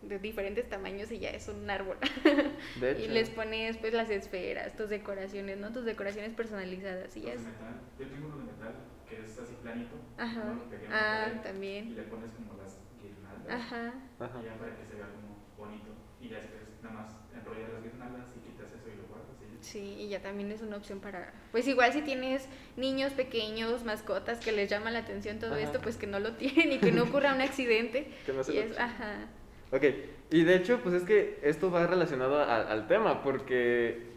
[0.02, 1.98] de diferentes tamaños y ya es un árbol.
[2.76, 5.72] de Y hecho, les pones pues las esferas, tus decoraciones, ¿no?
[5.72, 7.40] Tus decoraciones personalizadas y ya es.
[7.42, 7.80] metal.
[7.98, 8.74] Yo tengo uno de metal
[9.08, 9.96] que es así planito.
[10.18, 10.44] Ajá.
[10.44, 10.62] ¿no?
[10.92, 11.94] Ah, Y también.
[11.96, 13.54] le pones como las guirnaldas.
[13.54, 13.94] Ajá.
[14.20, 14.40] ajá.
[14.40, 15.90] Y ya para que se vea como bonito.
[16.20, 19.36] Y ya después nada más enrollas las guirnaldas y quitas eso y lo guardas.
[19.40, 19.53] Y ya.
[19.64, 22.46] Sí, y ya también es una opción para, pues igual si tienes
[22.76, 25.62] niños pequeños, mascotas que les llama la atención todo Ajá.
[25.62, 28.08] esto, pues que no lo tienen y que no ocurra un accidente.
[28.26, 29.26] Que no se y es, ajá.
[29.72, 29.84] Ok,
[30.30, 34.12] y de hecho, pues es que esto va relacionado a- al tema, porque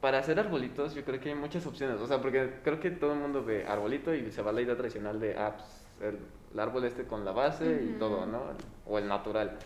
[0.00, 3.12] para hacer arbolitos yo creo que hay muchas opciones, o sea, porque creo que todo
[3.12, 6.18] el mundo ve arbolito y se va a la idea tradicional de, ah, pues, el,
[6.52, 7.98] el árbol este con la base y Ujú.
[8.00, 8.42] todo, ¿no?
[8.86, 9.56] O el natural.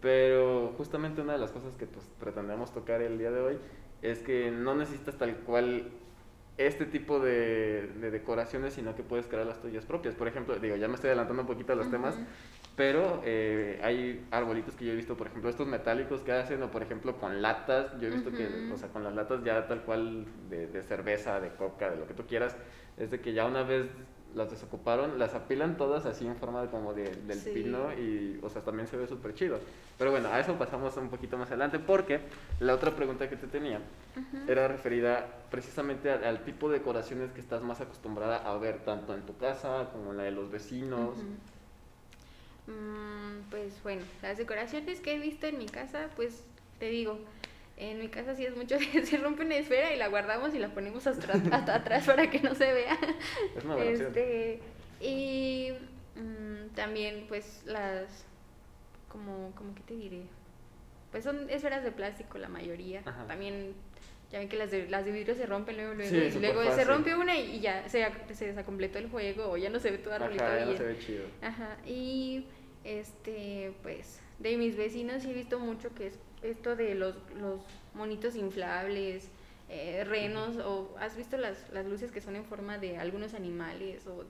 [0.00, 3.58] Pero justamente una de las cosas que pues pretendemos tocar el día de hoy
[4.02, 5.90] es que no necesitas tal cual
[6.56, 10.14] este tipo de, de decoraciones, sino que puedes crear las tuyas propias.
[10.14, 12.24] Por ejemplo, digo, ya me estoy adelantando un poquito a los temas, Ujú.
[12.74, 16.70] pero eh, hay arbolitos que yo he visto, por ejemplo, estos metálicos que hacen, o
[16.70, 17.92] por ejemplo con latas.
[18.00, 21.40] Yo he visto que, o sea, con las latas ya tal cual de, de cerveza,
[21.40, 22.56] de coca, de lo que tú quieras,
[22.96, 23.86] es de que ya una vez
[24.34, 27.50] las desocuparon, las apilan todas así en forma de, como de, del Sí.
[27.50, 29.58] pino y, o sea, también se ve súper chido.
[29.98, 32.20] Pero bueno, a eso pasamos un poquito más adelante porque
[32.60, 33.80] la otra pregunta que te tenía
[34.46, 39.14] era referida precisamente al, al tipo de decoraciones que estás más acostumbrada a ver tanto
[39.14, 41.18] en tu casa como en la de los vecinos.
[42.66, 46.44] Mm, pues bueno, las decoraciones que he visto en mi casa, pues
[46.78, 47.18] te digo,
[47.80, 50.58] en mi casa sí es mucho que se rompe una esfera y la guardamos y
[50.58, 52.98] la ponemos hasta, hasta atrás para que no se vea.
[53.56, 53.78] Es una.
[53.82, 54.60] Este,
[55.00, 55.70] y
[56.16, 58.24] mm, también pues las,
[59.08, 60.22] como, como que te diré,
[61.12, 63.02] pues son esferas de plástico la mayoría.
[63.04, 63.26] Ajá.
[63.26, 63.74] También,
[64.32, 66.62] ya ven que las de, las de vidrio se rompen luego, luego, Sí, y luego
[66.74, 69.98] se rompe una y, ya se, se desacompletó el juego o ya no se ve
[69.98, 71.24] todo arbolito Ajá, ya no y- se ve chido.
[71.40, 72.44] Ajá, y
[72.84, 77.60] este, pues, de mis vecinos sí he visto mucho que es esto de los, los
[77.94, 79.28] monitos inflables,
[79.68, 84.06] eh, renos, o has visto las, las luces que son en forma de algunos animales,
[84.06, 84.24] o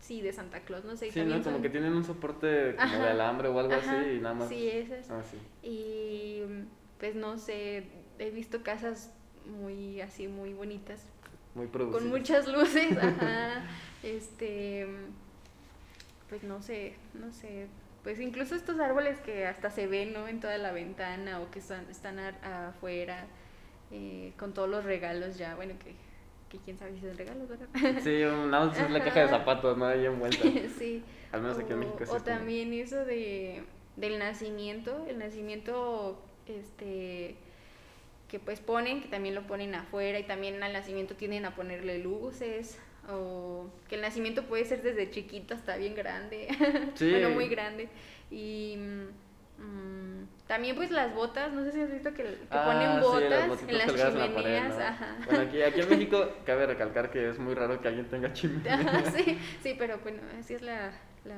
[0.00, 1.10] sí, de Santa Claus, no sé.
[1.10, 1.30] Sí, ¿no?
[1.42, 4.34] Como son- que tienen un soporte como de alambre o algo ajá, así y nada
[4.34, 4.48] más.
[4.48, 5.10] Sí, esas.
[5.10, 5.38] Ah, sí.
[5.66, 6.42] Y
[6.98, 7.84] pues no sé,
[8.18, 9.10] he visto casas
[9.60, 11.02] muy así, muy bonitas,
[11.54, 12.00] Muy producido.
[12.00, 13.64] con muchas luces, ajá,
[14.02, 14.86] este,
[16.28, 17.66] pues no sé, no sé,
[18.04, 20.28] pues incluso estos árboles que hasta se ven, ¿no?
[20.28, 23.24] En toda la ventana o que están, afuera,
[23.90, 25.94] eh, con todos los regalos ya, bueno, que,
[26.50, 27.66] que quién sabe si son regalos, ¿verdad?
[28.02, 29.86] Sí, nada más es la caja de zapatos, ¿no?
[29.86, 30.42] Ahí envuelta.
[30.78, 31.02] sí.
[31.32, 33.64] Al menos aquí en México sí O es como- también eso de
[33.96, 37.36] del nacimiento, el nacimiento este
[38.28, 41.98] que pues ponen, que también lo ponen afuera y también al nacimiento tienden a ponerle
[42.00, 42.78] luces
[43.10, 46.48] o que el nacimiento puede ser desde chiquito hasta bien grande,
[46.94, 47.10] Sí.
[47.10, 47.88] bueno, muy grande.
[48.30, 53.00] Y mm, también pues las botas, no sé si has visto que, que Ah, ponen
[53.00, 54.84] botas en las colgadas en la pared, chimeneas, ¿no?
[54.84, 55.16] ajá.
[55.26, 59.04] Bueno, aquí, aquí en México cabe recalcar que es muy raro que alguien tenga chimenea.
[59.10, 60.92] Sí, sí, pero bueno, así es la,
[61.24, 61.36] la,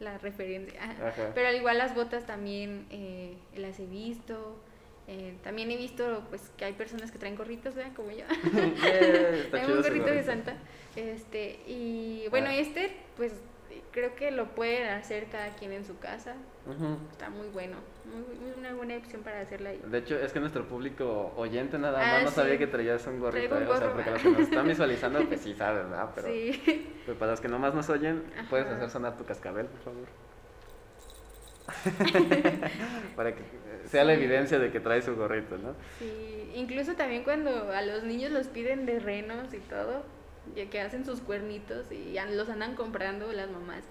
[0.00, 0.80] la referencia.
[0.82, 1.32] Ajá.
[1.34, 4.62] Pero al igual las botas también eh, las he visto.
[5.08, 7.92] Eh, también he visto pues que hay personas que traen gorritos, ¿verdad?
[7.94, 8.24] Como yo.
[8.82, 10.22] Yeah, chido un gorrito de.
[10.24, 10.56] Santa.
[10.96, 12.56] Este, y bueno, Ah.
[12.56, 13.32] este pues
[13.92, 16.34] creo que lo pueden hacer cada quien en su casa.
[17.12, 19.80] Está muy bueno, muy, una buena opción para hacerla ahí.
[19.86, 22.34] De hecho, es que nuestro público oyente nada Ah, más no sí.
[22.34, 23.54] sabía que traías un gorrito.
[23.54, 23.66] Un ¿eh?
[23.68, 26.10] O sea, porque los que nos están visualizando, pues sí ¿verdad?
[26.14, 29.80] Pero Sí, pues, para los que nomás nos oyen, puedes hacer sonar tu cascabel, por
[29.80, 30.08] favor.
[33.16, 33.42] para que
[33.86, 35.74] sea la evidencia de que traes su gorrito, ¿no?
[35.98, 36.50] sí.
[36.54, 40.04] Incluso también cuando a los niños los piden de renos y todo,
[40.54, 43.84] ya que hacen sus cuernitos y los andan comprando las mamás.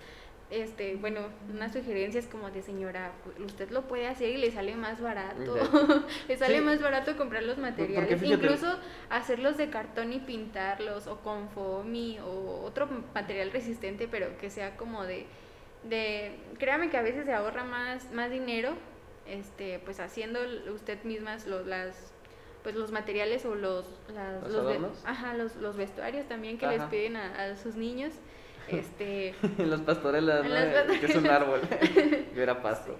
[0.51, 3.11] Este, bueno, una sugerencia es como de señora,
[3.43, 5.57] usted lo puede hacer y le sale más barato.
[6.27, 6.63] le sale Sí.
[6.63, 8.79] más barato comprar los materiales, incluso
[9.09, 14.75] hacerlos de cartón y pintarlos o con foamy o otro material resistente, pero que sea
[14.77, 15.25] como de
[15.83, 18.73] de créame que a veces se ahorra más más dinero
[19.27, 20.39] este pues haciendo
[20.73, 22.13] usted mismas lo- las
[22.63, 26.67] pues los materiales o los las- ¿Los los ve- ajá los, los vestuarios también que
[26.67, 28.13] les piden a, a sus niños
[28.67, 30.49] este En las pastorelas, ¿no?
[30.49, 30.99] pastorelas.
[30.99, 31.61] Que es un árbol.
[32.35, 32.97] Yo era pasto.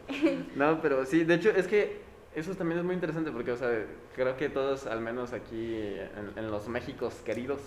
[0.55, 2.03] No, pero sí, de hecho es que
[2.35, 3.69] eso también es muy interesante porque, o sea,
[4.13, 7.61] creo que todos, al menos aquí en, en los Méxicos queridos,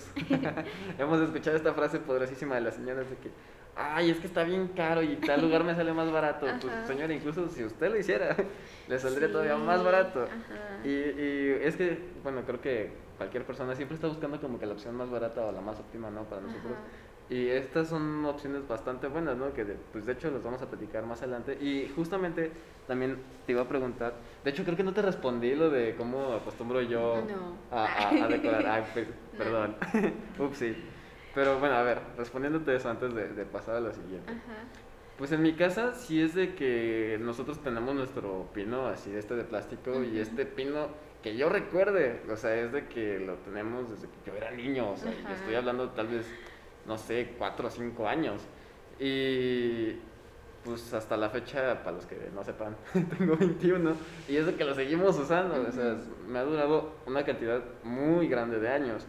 [0.99, 3.31] hemos escuchado esta frase poderosísima de las señoras de que,
[3.79, 6.47] ay, es que está bien caro y tal lugar me sale más barato.
[6.61, 6.87] Pues, Ajá.
[6.87, 8.37] señora, incluso si usted lo hiciera,
[8.88, 10.27] le saldría todavía Sí, más barato.
[10.85, 14.73] Y, y es que, bueno, creo que cualquier persona siempre está buscando como que la
[14.75, 16.25] opción más barata o la más óptima, ¿no?
[16.25, 16.73] Para nosotros.
[16.73, 16.83] Ajá.
[17.31, 19.53] Y estas son opciones bastante buenas, ¿no?
[19.53, 21.59] Que de- pues de hecho las vamos a platicar más adelante.
[21.61, 22.51] Y justamente
[22.87, 24.14] también te iba a preguntar,
[24.45, 27.59] de hecho creo que no te respondí lo de cómo acostumbro yo No.
[27.71, 28.67] a, a- a decorar.
[28.97, 29.77] Ay, perdón.
[30.38, 30.75] Upsi.
[31.35, 34.33] Pero bueno, a ver, respondiéndote eso antes de, de pasar a lo siguiente.
[34.33, 34.64] Ajá.
[35.19, 39.43] Pues en mi casa sí es de que nosotros tenemos nuestro pino así, este de
[39.43, 40.87] plástico, y este pino
[41.25, 44.93] que yo recuerde, o sea, es de que lo tenemos desde que yo era niño,
[44.93, 46.25] o sea, y estoy hablando tal vez,
[46.87, 48.43] no sé, cuatro o cinco años.
[49.01, 49.97] Y
[50.64, 52.77] pues hasta la fecha, para los que no sepan,
[53.19, 53.95] tengo 21,
[54.29, 55.97] y es de que lo seguimos usando, o sea,
[56.29, 59.05] me ha durado una cantidad muy grande de años.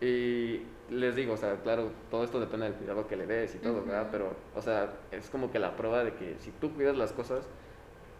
[0.00, 3.58] Y les digo, o sea, claro, todo esto depende del cuidado que le des y
[3.58, 4.08] todo, ¿verdad?
[4.10, 7.46] Pero, o sea, es como que la prueba de que si tú cuidas las cosas,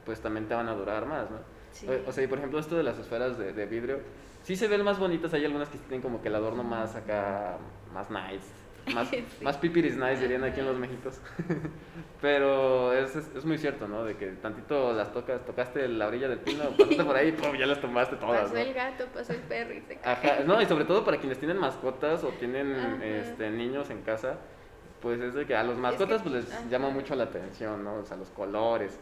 [0.05, 1.39] pues también te van a durar más, ¿no?
[1.73, 1.87] Sí.
[1.89, 3.99] O, o sea, y por ejemplo, esto de las esferas de, de vidrio,
[4.43, 7.59] sí se ven más bonitas, hay algunas que tienen como que el adorno más acá,
[7.93, 8.47] más nice,
[8.95, 9.25] más, Sí.
[9.43, 10.77] más pipiris nice, dirían aquí en los.
[10.77, 11.21] Méxicos.
[12.21, 14.05] Pero es, es, es muy cierto, ¿no?
[14.05, 17.57] De que tantito las tocas, tocaste la orilla del pino, pasaste por ahí y pum,
[17.57, 18.61] ya las tomaste todas, pasó ¿no?
[18.61, 20.13] el gato, pasó el perro y se cae.
[20.13, 23.05] Ajá, no, y sobre todo para quienes tienen mascotas o tienen Ajá.
[23.05, 24.37] este, niños en casa,
[25.01, 26.65] pues es de que a los mascotas pues les ajá.
[26.69, 27.95] llama mucho la atención, ¿no?
[27.97, 28.99] O sea, los colores.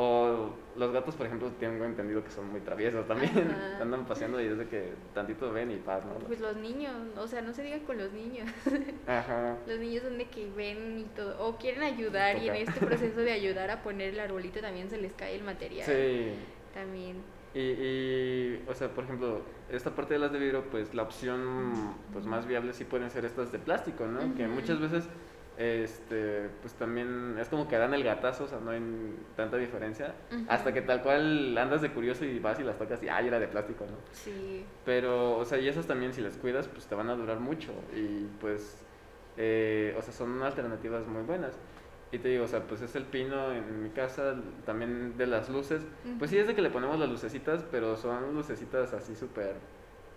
[0.00, 3.50] O los gatos, por ejemplo, tengo entendido que son muy traviesos también.
[3.50, 3.78] Ajá.
[3.82, 6.14] Andan paseando y es de que tantito ven y paz, ¿no?
[6.24, 8.48] Pues los niños, o sea, no se diga con los niños.
[9.08, 9.56] Ajá.
[9.66, 13.20] Los niños son de que ven y todo, o quieren ayudar y en este proceso
[13.22, 15.84] de ayudar a poner el arbolito también se les cae el material.
[15.84, 16.32] Sí.
[16.72, 17.16] También.
[17.54, 21.72] Y, y, o sea, por ejemplo, esta parte de las de vidrio, pues la opción
[22.12, 24.36] pues más viable sí pueden ser estas de plástico, ¿no?
[24.36, 25.08] Que muchas veces,
[25.58, 28.80] este, pues también es como que dan el gatazo, o sea, no hay
[29.34, 30.14] tanta diferencia,
[30.48, 33.40] hasta que tal cual andas de curioso y vas y las tocas y, ay, era
[33.40, 33.96] de plástico, ¿no?
[34.12, 34.64] Sí.
[34.84, 37.72] Pero, o sea, y esas también si las cuidas, pues te van a durar mucho
[37.92, 38.84] y pues,
[39.36, 41.58] eh, o sea, son alternativas muy buenas.
[42.12, 45.50] Y te digo, o sea, pues es el pino en mi casa, también de las
[45.50, 45.82] luces.
[46.18, 49.56] Pues sí es de que le ponemos las lucecitas, pero son lucecitas así súper...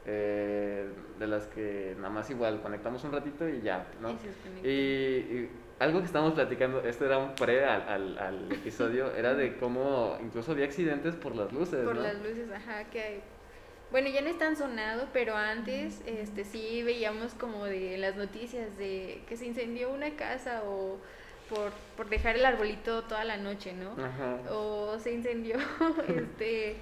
[0.05, 4.15] eh, de las que nada más igual conectamos un ratito y ya, ¿no?
[4.63, 9.33] Y, y algo que estábamos platicando, este era un pre al, al, al episodio, era
[9.33, 12.01] de cómo incluso había accidentes por las luces, Por ¿no?
[12.01, 13.21] las luces, ajá, que hay.
[13.91, 18.77] Bueno, ya no es tan sonado, pero antes este sí veíamos como de las noticias
[18.77, 20.97] de que se incendió una casa o
[21.49, 24.01] por, por dejar el arbolito toda la noche, ¿no?
[24.01, 24.37] Ajá.
[24.49, 25.57] o se incendió
[26.07, 26.77] este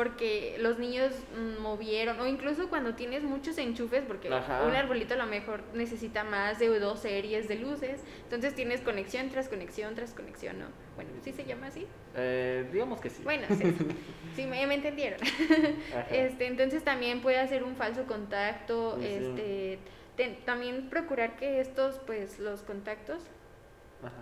[0.00, 4.64] porque los niños mm, movieron o incluso cuando tienes muchos enchufes porque Ajá.
[4.66, 9.28] un arbolito a lo mejor necesita más de dos series de luces entonces tienes conexión
[9.28, 10.64] tras conexión tras conexión no
[10.96, 11.86] bueno sí se llama así
[12.16, 13.22] Eh, digamos que sí.
[13.24, 13.62] bueno sí,
[14.34, 16.06] sí me, me entendieron Ajá.
[16.10, 19.78] este entonces también puede hacer un falso contacto Sí, este
[20.16, 23.22] ten- también procurar que estos, pues, los contactos.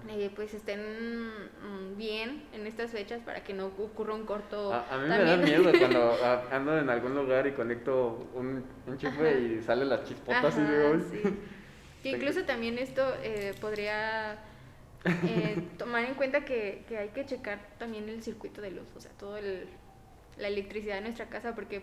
[0.09, 0.81] Eh, pues, estén
[1.29, 4.73] mm, bien en estas fechas para que no ocurra un corto.
[4.73, 8.65] A, a mí me da miedo cuando ah, ando en algún lugar y conecto un
[8.87, 9.39] enchufe Ajá.
[9.39, 11.23] y sale las chispotas y digo, sí.
[12.03, 14.39] Que incluso también esto eh, podría
[15.05, 19.01] eh, tomar en cuenta que, que hay que checar también el circuito de luz, o
[19.01, 19.67] sea, todo el,
[20.37, 21.83] la electricidad de nuestra casa, porque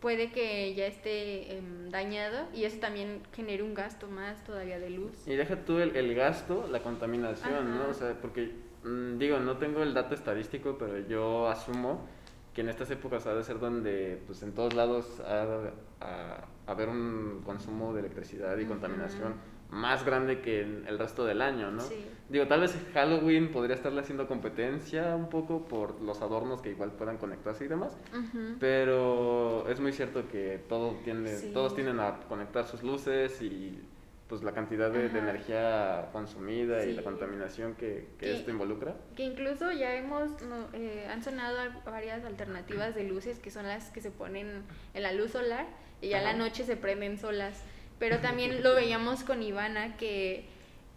[0.00, 4.90] puede que ya esté em, dañado y eso también genere un gasto más todavía de
[4.90, 5.26] luz.
[5.26, 7.88] Y deja tú el, el gasto, la contaminación, ¿no?
[7.88, 8.52] O sea, porque,
[8.84, 12.06] mm, digo, no tengo el dato estadístico, pero yo asumo
[12.54, 16.44] que en estas épocas ha de ser donde, pues en todos lados ha de a-
[16.66, 19.34] haber un consumo de electricidad y contaminación
[19.70, 21.80] más grande que el resto del año, ¿no?
[21.80, 22.04] Sí.
[22.28, 26.92] Digo, tal vez Halloween podría estarle haciendo competencia un poco por los adornos que igual
[26.92, 27.96] puedan conectarse y demás,
[28.58, 31.50] pero es muy cierto que todo tiende, Sí.
[31.52, 33.80] todos tienden a conectar sus luces y
[34.28, 35.18] pues la cantidad de, de Ajá.
[35.30, 38.94] energía consumida y la contaminación que, que esto involucra.
[39.16, 43.90] Que incluso ya hemos, no, eh, han sonado varias alternativas de luces que son las
[43.90, 44.62] que se ponen
[44.94, 45.66] en la luz solar
[46.00, 46.38] y ya a la Ajá.
[46.38, 47.60] noche se prenden solas.
[48.00, 50.46] Pero también lo veíamos con Ivana que,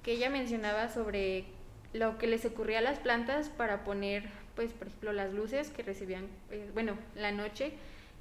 [0.02, 1.44] que ella mencionaba sobre
[1.92, 4.24] lo que les ocurría a las plantas para poner,
[4.56, 7.74] pues, por ejemplo, las luces que recibían, eh, bueno, la noche,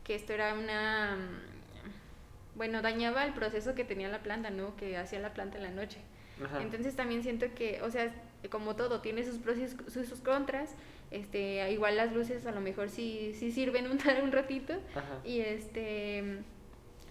[0.05, 4.77] que esto era una, mm, bueno, dañaba el proceso que tenía la planta, ¿no?
[4.77, 5.99] Que hacía la planta en la noche.
[6.45, 6.61] Ajá.
[6.61, 8.13] Entonces también siento que, o sea,
[8.51, 10.75] como todo, tiene sus pros y sus, sus contras.
[11.13, 14.75] Este, igual las luces a lo mejor sí, sí sirven un, un ratito.
[14.95, 15.21] Ajá.
[15.25, 16.43] Y este,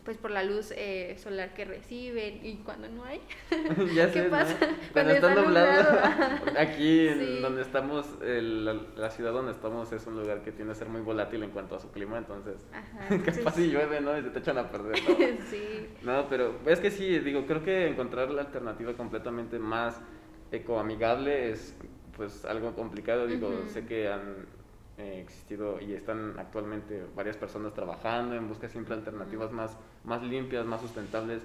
[0.03, 3.21] pues por la luz eh, solar que reciben y cuando no hay.
[3.95, 4.29] ya ¿Qué sé, ¿no?
[4.31, 4.57] pasa?
[4.57, 5.83] Cuando, Cuando está está nublado.
[5.83, 6.45] nublado.
[6.59, 7.39] Aquí en Sí.
[7.41, 10.89] donde estamos, el- la, la ciudad donde estamos es un lugar que tiende a ser
[10.89, 13.07] muy volátil en cuanto a su clima, entonces Ajá.
[13.09, 14.17] capaz entonces- si llueve, ¿no?
[14.17, 14.97] Y se te echan a perder.
[15.07, 15.15] ¿no?
[15.51, 15.87] sí.
[16.01, 20.01] No, pero es que sí, digo, creo que encontrar la alternativa completamente más
[20.51, 21.75] ecoamigable es
[22.17, 24.45] pues algo complicado, digo, sé que han
[25.01, 30.21] eh, existido y están actualmente varias personas trabajando en busca siempre de alternativas más, más
[30.21, 31.41] limpias, más sustentables,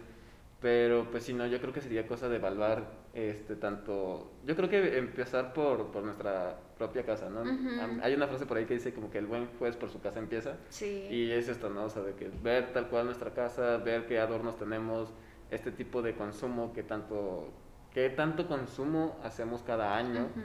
[0.60, 4.68] pero pues si no, yo creo que sería cosa de evaluar este tanto, yo creo
[4.68, 7.42] que empezar por, por nuestra propia casa, ¿no?
[7.42, 7.80] Ujú.
[7.80, 10.00] Am- Hay una frase por ahí que dice como que el buen juez por su
[10.02, 11.06] casa empieza, Sí.
[11.10, 11.84] y es esto, ¿no?
[11.84, 15.08] O sea, de que ver tal cual nuestra casa, ver qué adornos tenemos,
[15.50, 17.48] este tipo de consumo, qué tanto,
[17.96, 20.40] qué tanto consumo hacemos cada año Ujú.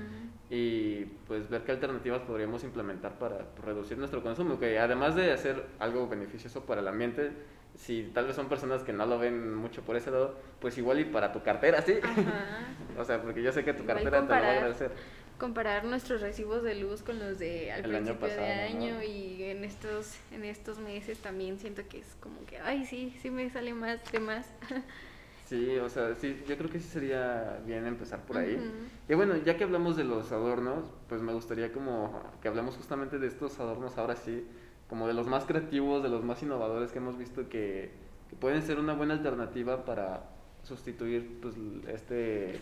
[0.49, 5.65] y pues ver qué alternativas podríamos implementar para reducir nuestro consumo, que además de hacer
[5.77, 7.33] algo beneficioso para el ambiente,
[7.75, 11.01] si tal vez son personas que no lo ven mucho por ese lado, pues igual
[11.01, 11.95] y para tu cartera, ¿sí?
[12.97, 14.55] O sea, porque yo sé que tu Igual cartera te lo va a comparar.
[14.55, 14.91] agradecer.
[15.37, 18.93] comparar nuestros recibos de luz con los de al El año principio de pasado, año
[18.95, 19.03] ¿no?
[19.03, 23.29] y en estos en estos meses también siento que es como que ay sí sí
[23.29, 24.45] me sale más de más
[25.51, 28.55] Sí, o sea, sí, yo creo que sí sería bien empezar por ahí.
[28.55, 29.11] Ujú.
[29.11, 33.19] Y bueno, ya que hablamos de los adornos, pues me gustaría como que hablemos justamente
[33.19, 34.47] de estos adornos ahora sí,
[34.87, 37.91] como de los más creativos, de los más innovadores que hemos visto que,
[38.29, 40.23] que pueden ser una buena alternativa para
[40.63, 41.55] sustituir pues
[41.89, 42.61] este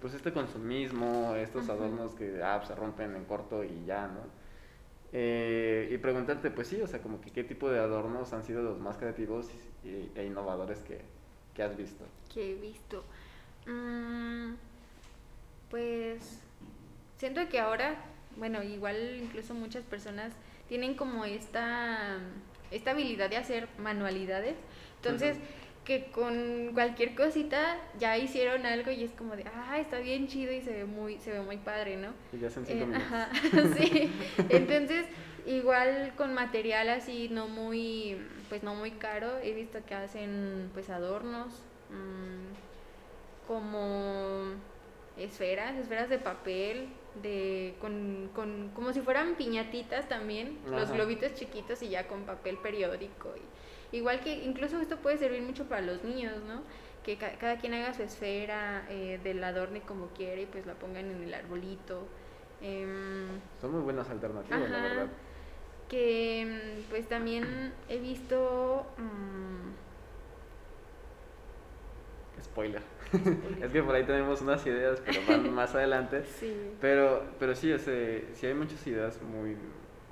[0.00, 1.72] pues este consumismo, estos Ujú.
[1.72, 4.20] adornos que ah, se rompen en corto y ya, ¿no?
[5.12, 8.62] Eh, y preguntarte, pues sí, o sea, como que qué tipo de adornos han sido
[8.62, 9.50] los más creativos
[9.84, 11.19] e innovadores que,
[11.60, 12.04] que has visto.
[12.32, 13.04] que he visto
[13.66, 14.54] Mm,
[15.70, 16.40] pues
[17.18, 17.96] siento que ahora
[18.36, 20.32] bueno igual incluso muchas personas
[20.68, 22.18] tienen como esta
[22.70, 24.54] esta habilidad de hacer manualidades
[24.96, 25.36] entonces
[25.84, 30.52] que con cualquier cosita ya hicieron algo y es como de ah está bien chido
[30.52, 33.06] y se ve muy se ve muy padre no Y ya hacen cinco Eh, minutos.
[33.12, 33.30] ajá,
[33.76, 34.10] sí.
[34.48, 35.06] Entonces,
[35.46, 38.16] igual con material así no muy,
[38.48, 41.54] pues no muy caro, he visto que hacen pues adornos,
[41.90, 42.52] mm,
[43.48, 44.44] como
[45.16, 46.88] esferas, esferas de papel,
[47.22, 52.56] de con, con como si fueran piñatitas también, los globitos chiquitos y ya con papel
[52.58, 53.34] periódico.
[53.92, 56.62] Y, igual que incluso esto puede servir mucho para los niños, ¿no?
[57.04, 60.74] Que ca- cada quien haga su esfera eh, del adorne como quiere y pues la
[60.74, 62.06] pongan en el arbolito.
[62.62, 65.08] Em, Son muy buenas alternativas, la verdad.
[65.90, 69.50] Que mm, pues también he visto mm,
[72.42, 72.82] Spoiler.
[73.60, 76.24] es que por ahí tenemos unas ideas, pero van más adelante.
[76.24, 79.56] sí Pero, pero sí, o sea, sí hay muchas ideas muy,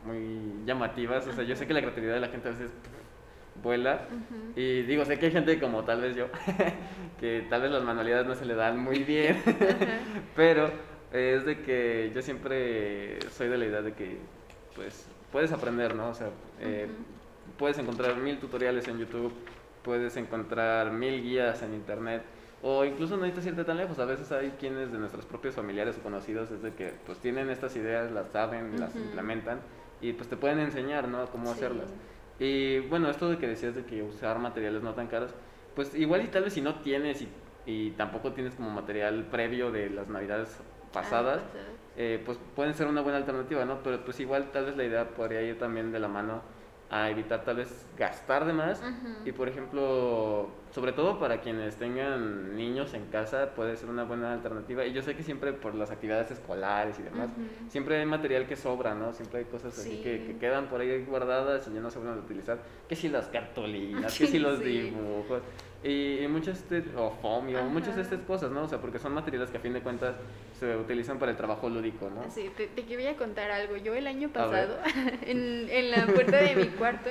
[0.04, 1.26] muy llamativas.
[1.26, 4.02] O sea, yo sé que la creatividad de la gente a veces pff, vuela.
[4.56, 6.26] Y digo, sé que hay gente como tal vez yo,
[7.20, 9.40] que tal vez las manualidades no se le dan muy bien.
[10.36, 10.70] Pero
[11.12, 14.18] es de que yo siempre soy de la idea de que,
[14.74, 16.10] pues, puedes aprender, ¿no?
[16.10, 17.56] O sea, eh, Ujú.
[17.58, 19.32] puedes encontrar mil tutoriales en YouTube
[19.88, 22.22] puedes encontrar mil guías en internet
[22.62, 23.98] o incluso no necesitas irte tan lejos.
[23.98, 27.48] A veces hay quienes de nuestros propios familiares o conocidos es de que pues tienen
[27.48, 29.04] estas ideas, las saben, las Ujú.
[29.04, 29.60] implementan
[30.02, 31.24] y pues te pueden enseñar, ¿no?
[31.30, 31.56] Cómo Sí.
[31.58, 31.88] hacerlas.
[32.38, 35.34] Y bueno, esto de que decías de que usar materiales no tan caros,
[35.74, 37.28] pues igual y tal vez si no tienes y,
[37.64, 40.60] y tampoco tienes como material previo de las navidades
[40.92, 41.58] pasadas, Ah,
[41.96, 43.82] eh, pues pueden ser una buena alternativa, ¿no?
[43.82, 46.42] Pero pues igual tal vez la idea podría ir también de la mano
[46.90, 48.82] a evitar tal vez gastar de más
[49.26, 54.32] y por ejemplo, sobre todo para quienes tengan niños en casa puede ser una buena
[54.32, 57.28] alternativa y yo sé que siempre por las actividades escolares y demás,
[57.68, 59.12] siempre hay material que sobra, ¿no?
[59.12, 60.00] Siempre hay cosas así Sí.
[60.02, 62.58] que, que quedan por ahí guardadas y ya no se vuelven a utilizar,
[62.88, 64.64] que si las cartulinas, que si los Sí.
[64.64, 65.42] dibujos
[65.84, 68.64] y, y muchas este, o fomio, muchas de estas cosas, ¿no?
[68.64, 70.16] O sea, porque son materiales que a fin de cuentas
[70.58, 72.30] se utilizan para el trabajo lúdico, ¿no?
[72.30, 73.76] Sí, te, te voy a contar algo.
[73.76, 74.78] Yo el año pasado,
[75.26, 77.10] en, en la puerta de mi cuarto,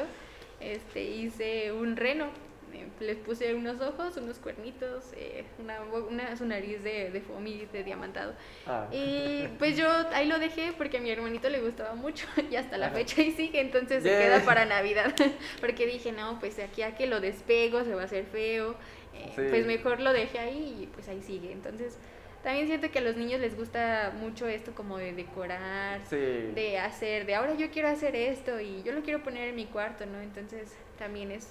[0.59, 2.47] este, hice un reno.
[2.74, 7.68] Eh, Les puse unos ojos, unos cuernitos, eh, una, una, su nariz de, de foamy,
[7.72, 8.34] de diamantado.
[8.65, 8.88] Ah.
[8.91, 12.78] Y pues yo ahí lo dejé porque a mi hermanito le gustaba mucho y hasta
[12.78, 12.95] la Ajá.
[12.95, 15.13] fecha y sigue, entonces se queda para Navidad.
[15.61, 18.72] porque dije, no, pues aquí a que lo despego se va a hacer feo.
[19.13, 19.41] eh, Sí.
[19.49, 21.51] Pues mejor lo dejé ahí y pues ahí sigue.
[21.51, 21.97] Entonces
[22.43, 26.15] también siento que a los niños les gusta mucho esto como de decorar, Sí.
[26.15, 29.65] de hacer, de ahora yo quiero hacer esto y yo lo quiero poner en mi
[29.65, 30.22] cuarto, ¿no?
[30.22, 31.49] Entonces también es,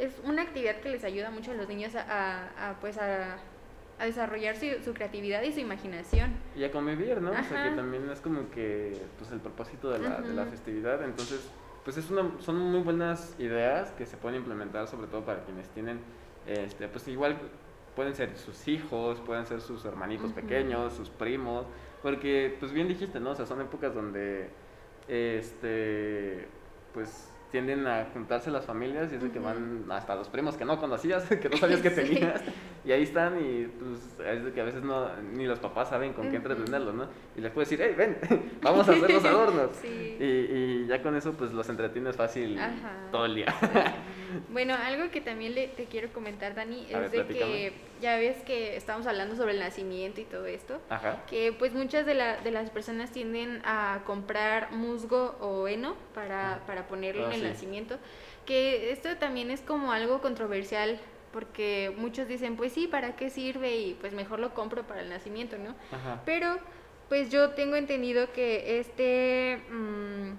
[0.00, 3.36] es una actividad que les ayuda mucho a los niños a, a- a, pues a,
[3.98, 6.32] a desarrollar su, su creatividad y su imaginación.
[6.56, 7.30] Y a convivir, ¿no?
[7.30, 7.70] O sea, Ajá.
[7.70, 11.02] que también es como que pues el propósito de la, de la festividad.
[11.04, 11.48] Entonces,
[11.84, 15.68] pues es una, son muy buenas ideas que se pueden implementar, sobre todo para quienes
[15.68, 16.00] tienen,
[16.46, 17.36] este, pues igual
[17.94, 21.66] pueden ser sus hijos, pueden ser sus hermanitos pequeños, sus primos,
[22.02, 23.30] porque pues bien dijiste, ¿no?
[23.30, 24.48] O sea, son épocas donde,
[25.08, 26.46] este,
[26.94, 30.64] pues tienden a juntarse las familias y es de que van hasta los primos que
[30.64, 31.96] no conocías, que no sabías que Sí.
[32.02, 32.42] tenías,
[32.84, 36.12] y ahí están y pues es de que a veces no, ni los papás saben
[36.12, 37.06] con qué entretenerlos, ¿no?
[37.36, 38.18] Y les puedes decir, hey, ven,
[38.62, 39.70] vamos a hacer los adornos.
[39.82, 40.16] Sí.
[40.20, 43.08] Y, y ya con eso pues los entretienes fácil Ajá.
[43.10, 43.46] todo el día.
[44.50, 48.16] Bueno, algo que también le, te quiero comentar, Dani, A es ver, de que ya
[48.16, 50.80] ves que estamos hablando sobre el nacimiento y todo esto.
[50.88, 51.24] Ajá.
[51.28, 56.62] que pues muchas de, la- de las personas tienden a comprar musgo o heno para,
[56.66, 57.46] para ponerlo Ah, en el sí.
[57.46, 57.98] nacimiento,
[58.46, 60.98] que esto también es como algo controversial
[61.32, 63.76] porque muchos dicen pues sí, ¿para qué sirve?
[63.76, 65.76] Y pues mejor lo compro para el nacimiento, ¿no?
[65.96, 66.20] Ajá.
[66.24, 66.56] Pero
[67.08, 70.32] pues yo tengo entendido que este, mm,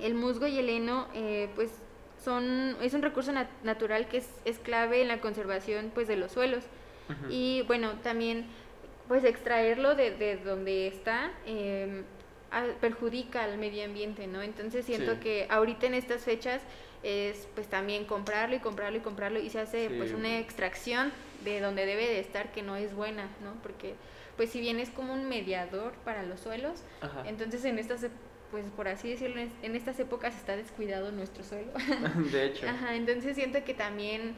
[0.00, 1.70] el musgo y el heno eh, pues
[2.24, 6.16] son, es un recurso nat- natural que es, es clave en la conservación pues de
[6.16, 6.64] los suelos.
[7.28, 8.46] Y bueno, también
[9.08, 12.02] pues extraerlo de, de donde está eh,
[12.80, 14.40] perjudica al medio ambiente, ¿no?
[14.40, 15.20] Entonces siento Sí.
[15.20, 16.62] que ahorita en estas fechas
[17.02, 19.94] es pues también comprarlo y comprarlo y comprarlo y se hace Sí.
[19.98, 21.12] pues una extracción
[21.44, 23.52] de donde debe de estar que no es buena, ¿no?
[23.62, 23.94] Porque
[24.38, 27.22] pues si bien es como un mediador para los suelos, Ajá.
[27.26, 28.06] entonces en estas
[28.54, 31.72] pues por así decirlo, en- estas épocas está descuidado nuestro suelo.
[32.30, 32.68] De hecho.
[32.68, 34.36] Ajá, entonces siento que también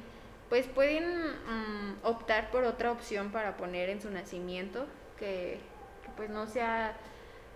[0.48, 4.86] pues pueden mm, optar por otra opción para poner en su nacimiento
[5.18, 5.58] que,
[6.02, 6.96] que, pues no sea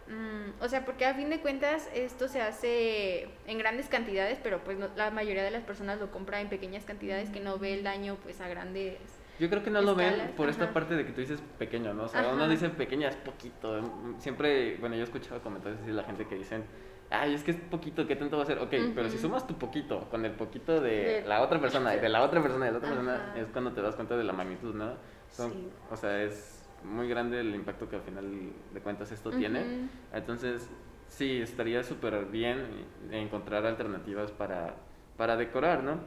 [0.08, 4.62] mm, o sea porque a fin de cuentas esto se hace en grandes cantidades pero
[4.62, 7.72] pues no- la mayoría de las personas lo compra en pequeñas cantidades que no ve
[7.72, 8.98] el daño pues a grandes
[9.40, 10.74] Yo creo que no lo ven por esta ajá.
[10.74, 12.04] parte de que tú dices pequeño, ¿no?
[12.04, 12.34] O sea, Ajá.
[12.34, 13.80] uno dice pequeña es poquito.
[14.18, 16.62] Siempre, bueno, yo he escuchado comentarios de la gente que dicen,
[17.08, 18.58] ay, es que es poquito, ¿qué tanto va a ser?
[18.58, 22.00] Ok, pero si sumas tu poquito con el poquito de, De- la otra persona y
[22.00, 23.38] de la otra persona y de la otra persona, Ajá.
[23.40, 24.92] es cuando te das cuenta de la magnitud, ¿no?
[25.30, 25.68] Son- Sí.
[25.90, 29.60] O sea, es muy grande el impacto que al final de cuentas esto tiene.
[29.60, 29.88] Ujú.
[30.12, 30.68] Entonces,
[31.08, 32.66] sí, estaría súper bien
[33.10, 34.76] encontrar alternativas para,
[35.20, 36.00] para decorar, ¿no?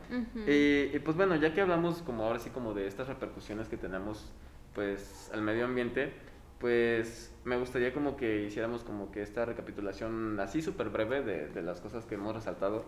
[0.48, 3.78] Y, y, pues bueno, ya que hablamos como ahora sí como de estas repercusiones que
[3.78, 4.34] tenemos
[4.74, 6.12] pues al medio ambiente,
[6.58, 11.62] pues me gustaría como que hiciéramos como que esta recapitulación así súper breve de, de
[11.62, 12.86] las cosas que hemos resaltado,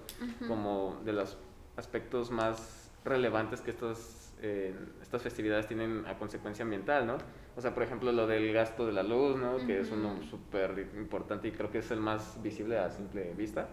[0.47, 1.37] como de los
[1.77, 4.73] aspectos más relevantes que estos, eh,
[5.03, 7.17] estas festividades tienen a consecuencia ambiental, ¿no?
[7.55, 9.57] O sea, por ejemplo, lo del gasto de la luz, ¿no?
[9.67, 13.67] Que es uno súper importante y creo que es el más visible a simple vista.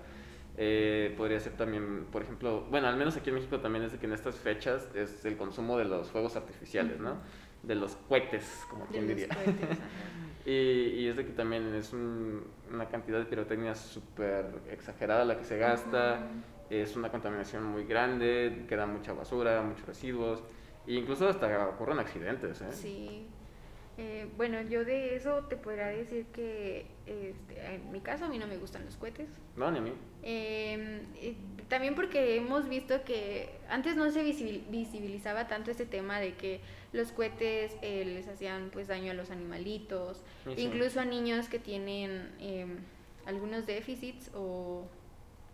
[0.56, 3.98] Eh, podría ser también, por ejemplo, bueno, al menos aquí en México también es de
[3.98, 7.16] que en estas fechas es el consumo de los fuegos artificiales, ¿no?
[7.62, 9.28] De los cohetes, como quien diría.
[9.28, 9.78] cohetes.
[10.44, 12.42] Y, y es de que también es un-
[12.72, 16.14] una cantidad de pirotecnia súper exagerada la que se gasta,
[16.68, 16.74] Ujú.
[16.74, 20.42] es una contaminación muy grande, queda mucha basura, muchos residuos,
[20.84, 22.72] e incluso hasta ocurren accidentes, ¿eh?
[22.72, 23.31] Sí.
[23.98, 28.38] Eh, bueno, yo de eso te podría decir que este, en mi caso a mí
[28.38, 29.28] no me gustan los cohetes.
[29.56, 29.92] No, ni a mí.
[30.22, 36.20] Eh, y también porque hemos visto que antes no se visibil- visibilizaba tanto este tema
[36.20, 36.60] de que
[36.92, 40.54] los cohetes eh, les hacían pues daño a los animalitos, sí.
[40.56, 42.66] incluso a niños que tienen eh,
[43.26, 44.86] algunos déficits o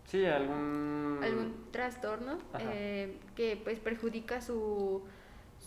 [0.04, 1.20] Sí, algún...
[1.22, 5.02] algún trastorno eh, que pues perjudica su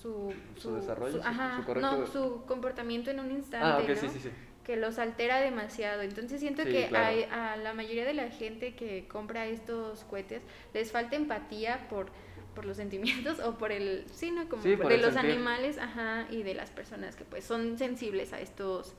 [0.02, 4.08] su, Su desarrollo, su- ajá, su correcto- no, su comportamiento en un instante, Ah, sí,
[4.10, 4.30] sí, sí.
[4.64, 6.02] que los altera demasiado.
[6.02, 7.06] Entonces siento que claro.
[7.08, 10.42] hay- a la mayoría de la gente que compra estos cohetes
[10.74, 12.08] les falta empatía por
[12.56, 15.32] por los sentimientos o por el sí no como Sí, por- por de los sentir.
[15.32, 18.94] animales ajá y de las personas que pues son sensibles a estos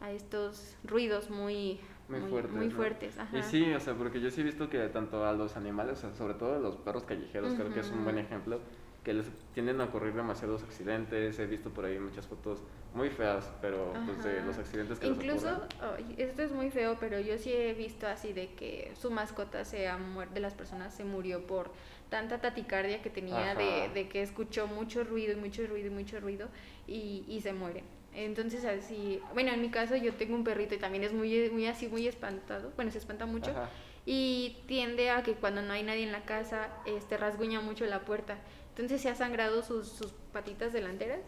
[0.00, 2.74] a estos ruidos muy Muy fuertes, muy ¿no?
[2.76, 3.38] fuertes ajá.
[3.38, 6.00] Y sí, o sea, porque yo sí he visto que tanto a los animales, o
[6.00, 8.58] sea, sobre todo a los perros callejeros, creo que es un buen ejemplo,
[9.04, 11.38] que les tienden a ocurrir demasiados accidentes.
[11.38, 12.62] He visto por ahí muchas fotos
[12.94, 15.48] muy feas, pero pues de los accidentes que Incluso,
[15.80, 19.64] ay, esto es muy feo, pero yo sí he visto así de que su mascota
[19.64, 19.98] se ha
[20.32, 21.70] de las personas se murió por
[22.08, 26.20] tanta taticardia que tenía de, de que escuchó mucho ruido y mucho ruido y mucho
[26.20, 26.48] ruido
[26.86, 27.82] y, y se muere.
[28.14, 31.66] Entonces así, bueno, en mi caso yo tengo un perrito y también es muy, muy
[31.66, 33.68] así, muy espantado, bueno, se espanta mucho Ajá.
[34.06, 38.04] y tiende a que cuando no hay nadie en la casa, este rasguña mucho la
[38.04, 38.38] puerta.
[38.74, 41.20] Entonces se ha sangrado sus, sus patitas delanteras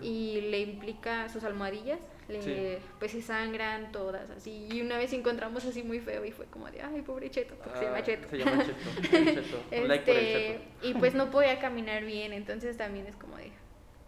[0.00, 2.82] y le implica sus almohadillas, le, Sí.
[2.98, 4.68] pues se sangran todas así.
[4.72, 7.78] Y una vez encontramos así muy feo y fue como de, ay, pobre Cheto, porque
[7.78, 8.28] se llama Ah, Cheto.
[8.30, 9.16] Se llama Cheto.
[9.16, 9.62] el Cheto.
[9.82, 10.48] Un like por el Este,
[10.80, 10.88] Cheto.
[10.88, 13.52] y pues no podía caminar bien, entonces también es como de,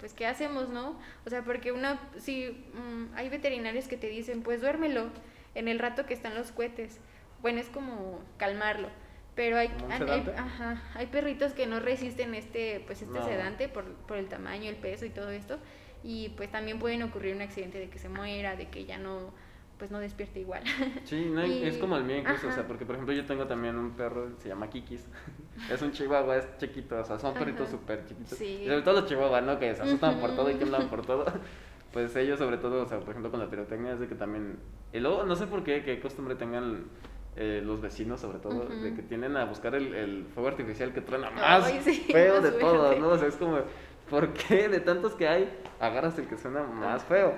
[0.00, 0.98] pues ¿qué hacemos, no?
[1.26, 5.10] O sea, porque una, sí, mm, hay veterinarios que te dicen, pues duérmelo
[5.54, 6.98] en el rato que están los cohetes.
[7.42, 8.88] Bueno, es como calmarlo.
[9.36, 13.24] Pero hay, ¿Como un hay, ajá, hay perritos que no resisten este, pues este No.
[13.24, 15.58] sedante por, por el tamaño, el peso y todo esto.
[16.02, 19.34] Y pues también pueden ocurrir un accidente de que se muera, de que ya no,
[19.78, 20.62] pues no despierte igual.
[21.04, 22.66] Sí, no, es Y- como el mío incluso, o sea, ajá.
[22.68, 25.06] porque por ejemplo yo tengo también un perro, se llama Kikis,
[25.70, 27.72] es un chihuahua, es chiquito, o sea, son perritos Ajá.
[27.72, 28.60] súper chiquitos, Sí.
[28.62, 29.58] y sobre todo los chihuahuas, ¿no?
[29.58, 31.26] Que se asustan por todo y tiemblan por todo,
[31.92, 34.58] pues ellos sobre todo, o sea, por ejemplo con la pirotecnia es de que también,
[34.94, 36.84] y luego no sé por qué, qué costumbre tengan
[37.36, 38.96] eh, los vecinos sobre todo, de Ujú.
[38.96, 42.42] que tienden a buscar el, el fuego artificial que truena más Ay, sí, feo más
[42.44, 42.98] de todos.
[42.98, 43.08] ¿no?
[43.10, 43.58] O sea, es como,
[44.08, 45.48] ¿por qué de tantos que hay
[45.80, 47.34] agarras el que suena más feo?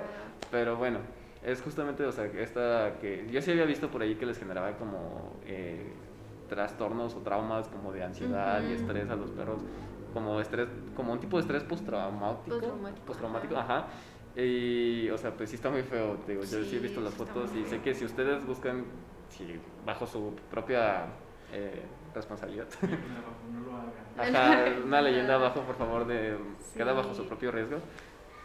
[0.50, 1.00] Pero bueno,
[1.44, 4.72] es justamente, o sea, esta que yo sí había visto por ahí que les generaba
[4.76, 5.92] como eh,
[6.48, 8.74] trastornos o traumas como de ansiedad y Ujú.
[8.74, 9.60] estrés a los perros,
[10.14, 12.56] como estrés, como un tipo de estrés postraumático.
[12.56, 13.86] Postraumático, Postraumático, ajá.
[14.36, 17.12] Y, o sea, pues sí está muy feo, digo, yo sí he Sí, visto las
[17.12, 18.84] sí fotos y sé que si ustedes buscan,
[19.30, 21.06] si bajo su propia
[21.52, 21.82] eh,
[22.14, 24.36] responsabilidad, No lo hagan.
[24.36, 26.36] Ajá, una leyenda abajo, por favor, de
[26.76, 27.28] queda bajo su Sí.
[27.28, 27.78] propio riesgo.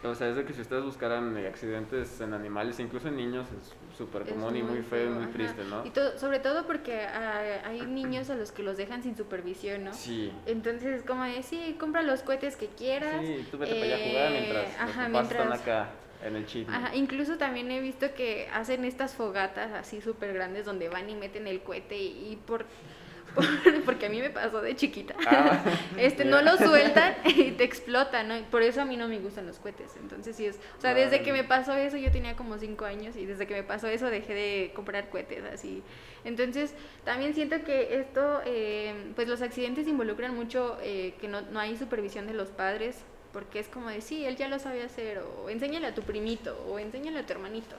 [0.04, 3.46] O sea, es de que si ustedes buscaran eh, accidentes en animales, incluso en niños,
[3.58, 5.32] es súper Es común y muy feo y muy ajá.
[5.32, 5.82] triste, ¿no?
[5.86, 9.84] Y todo, sobre todo porque ah, hay niños a los que los dejan sin supervisión,
[9.84, 9.94] ¿no?
[9.94, 10.30] Sí.
[10.44, 13.24] Entonces, como de, sí, compra los cohetes que quieras.
[13.24, 15.88] Sí, tú vete para allá a jugar eh, mientras los ajá, papás están mientras- acá
[16.24, 16.74] en el chisme.
[16.74, 21.14] Ajá, incluso también he visto que hacen estas fogatas así súper grandes donde van y
[21.14, 22.64] meten el cohete y, y por,
[23.34, 25.14] por- porque a mí me pasó de chiquita.
[25.26, 25.62] Ah,
[25.98, 28.34] este no lo sueltan y te explotan, ¿no?
[28.50, 29.96] Por eso a mí no me gustan los cohetes.
[30.00, 33.16] Entonces sí es, o sea, desde que me pasó eso yo tenía como cinco años
[33.16, 35.82] y desde que me pasó eso dejé de comprar cohetes así.
[36.24, 41.60] Entonces también siento que esto, eh, pues los accidentes involucran mucho eh, que no, no
[41.60, 43.04] hay supervisión de los padres
[43.34, 46.56] porque es como de, sí, él ya lo sabe hacer o enséñale a tu primito
[46.70, 47.76] o enséñale a tu hermanito.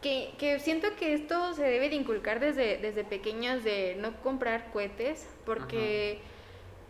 [0.00, 4.70] Que, que siento que esto se debe de inculcar desde, desde pequeños de no comprar
[4.72, 6.20] cohetes porque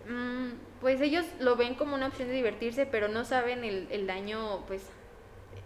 [0.07, 4.07] mm, pues ellos lo ven como una opción de divertirse pero no saben el, el
[4.07, 4.83] daño pues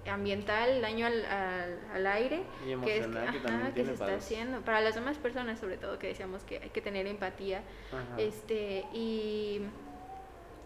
[0.08, 4.60] ambiental, el daño al, al, al aire Y que, es, que ajá, se está haciendo
[4.60, 7.62] para las demás personas sobre todo que decíamos que hay que tener empatía
[7.92, 8.20] Ajá.
[8.20, 9.62] este y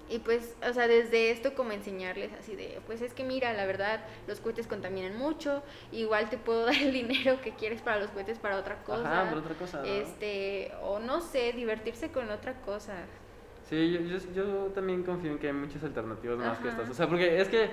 [0.09, 3.67] y pues o sea desde esto como enseñarles así de pues es que mira la
[3.67, 8.11] verdad los cohetes contaminan mucho igual te puedo dar el dinero que quieres para los
[8.11, 9.85] cohetes para otra cosa Ajá, por otra cosa, ¿no?
[9.85, 12.95] este o no sé divertirse con otra cosa
[13.69, 16.89] Sí, yo, yo, yo también confío en que hay muchas alternativas más que estas.
[16.89, 17.69] O sea, porque es que,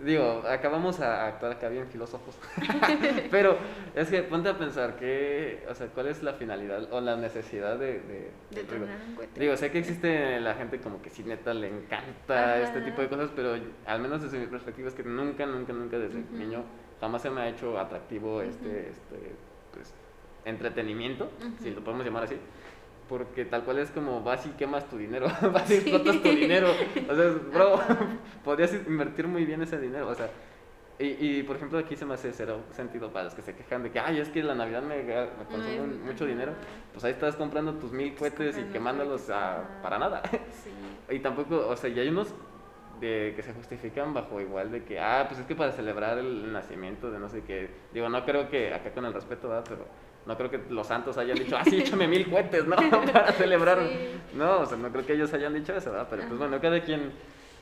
[0.00, 2.38] digo, acabamos a actuar acá bien filósofos.
[3.30, 3.56] Pero
[3.94, 7.78] es que ponte a pensar que, o sea, cuál es la finalidad o la necesidad
[7.78, 8.00] de...
[8.00, 8.86] de, de digo,
[9.34, 12.60] Digo, sé que existe la gente como que sí neta le encanta Ajá.
[12.60, 13.54] este tipo de cosas, pero
[13.86, 16.36] al menos desde mi perspectiva es que nunca, nunca, nunca desde Ujú.
[16.36, 16.64] niño
[17.00, 19.34] jamás se me ha hecho atractivo este, este,
[19.72, 19.94] pues,
[20.44, 21.30] entretenimiento,
[21.60, 22.36] si lo podemos llamar así.
[23.08, 26.68] Porque tal cual es como vas y quemas tu dinero, vas y explotas tu dinero.
[27.08, 27.80] O sea, bro,
[28.44, 30.08] podrías invertir muy bien ese dinero.
[30.08, 30.28] O sea,
[30.98, 33.82] Y, y, por ejemplo, aquí se me hace cero sentido para los que se quejan
[33.82, 36.32] de que, ay, es que la Navidad me, me consume es- mucho ajá.
[36.32, 36.52] dinero.
[36.92, 40.22] Pues ahí estás comprando tus mil cohetes y quemándolos a- para nada.
[40.64, 41.14] Sí.
[41.14, 42.34] Y tampoco, o sea, y hay unos
[43.00, 46.50] de, que se justifican bajo igual de que, ah, pues es que para celebrar el
[46.50, 47.68] nacimiento de no sé qué.
[47.92, 49.64] Digo, no creo que, acá con el respeto, ¿verdad?
[49.68, 49.86] Pero
[50.26, 52.76] no creo que los santos hayan dicho, ah, sí, échame mil cohetes, ¿no?
[53.12, 53.78] Para celebrar.
[53.86, 54.10] Sí.
[54.34, 56.06] No, o sea, no creo que ellos hayan dicho eso, ¿verdad?
[56.10, 57.12] Pero pues bueno, cada quien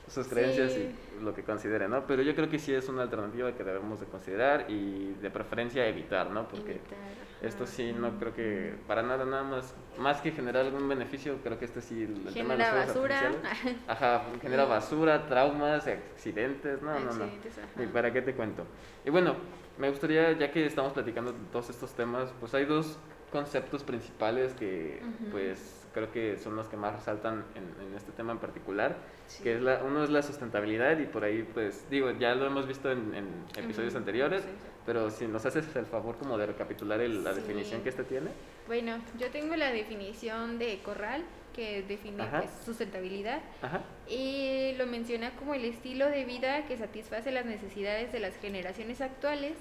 [0.07, 0.95] sus creencias Sí.
[1.19, 2.07] y lo que considere, ¿no?
[2.07, 5.87] Pero yo creo que sí es una alternativa que debemos de considerar y de preferencia
[5.87, 6.47] evitar, ¿no?
[6.47, 6.99] Porque Evitar,
[7.41, 11.59] esto sí no creo que para nada, nada más, más que generar algún beneficio, creo
[11.59, 13.33] que este sí, el, el tema de los Genera basura.
[13.89, 17.09] Ajá, genera basura, traumas, accidentes, no, no, no.
[17.25, 17.83] Accidentes, ajá.
[17.83, 18.67] ¿Y para qué te cuento?
[19.07, 19.37] Y bueno,
[19.79, 22.99] me gustaría, ya que estamos platicando de todos estos temas, pues hay dos
[23.33, 25.01] conceptos principales que
[25.33, 28.97] pues creo que son los que más resaltan en, en este tema en particular,
[29.27, 29.43] Sí.
[29.43, 32.67] que es la, uno es la sustentabilidad y por ahí pues digo, ya lo hemos
[32.69, 34.69] visto en, en episodios anteriores, sí, sí.
[34.85, 38.31] pero si nos haces el favor como de recapitular el- la definición que este tiene.
[38.67, 43.81] Bueno, yo tengo la definición de corral que define pues, sustentabilidad Ajá.
[44.09, 49.01] y lo menciona como el estilo de vida que satisface las necesidades de las generaciones
[49.01, 49.55] actuales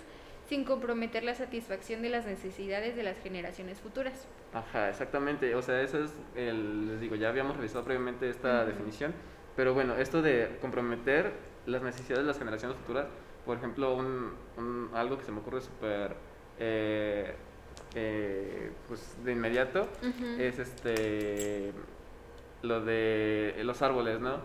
[0.49, 4.27] sin comprometer la satisfacción de las necesidades de las generaciones futuras.
[4.53, 5.55] Ajá, exactamente.
[5.55, 8.71] O sea, eso es, el, les digo, ya habíamos revisado previamente esta Ujú.
[8.71, 9.13] definición,
[9.55, 11.31] pero bueno, esto de comprometer
[11.65, 13.07] las necesidades de las generaciones futuras,
[13.45, 16.15] por ejemplo, un, un- algo que se me ocurre súper,
[16.59, 17.33] eh,
[17.95, 19.87] eh, pues de inmediato,
[20.41, 21.71] es este,
[22.61, 24.37] lo de los árboles, ¿no?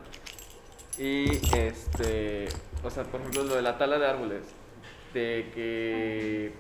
[0.99, 2.49] Y este,
[2.83, 4.43] o sea, por ejemplo, lo de la tala de árboles,
[5.15, 6.53] de que,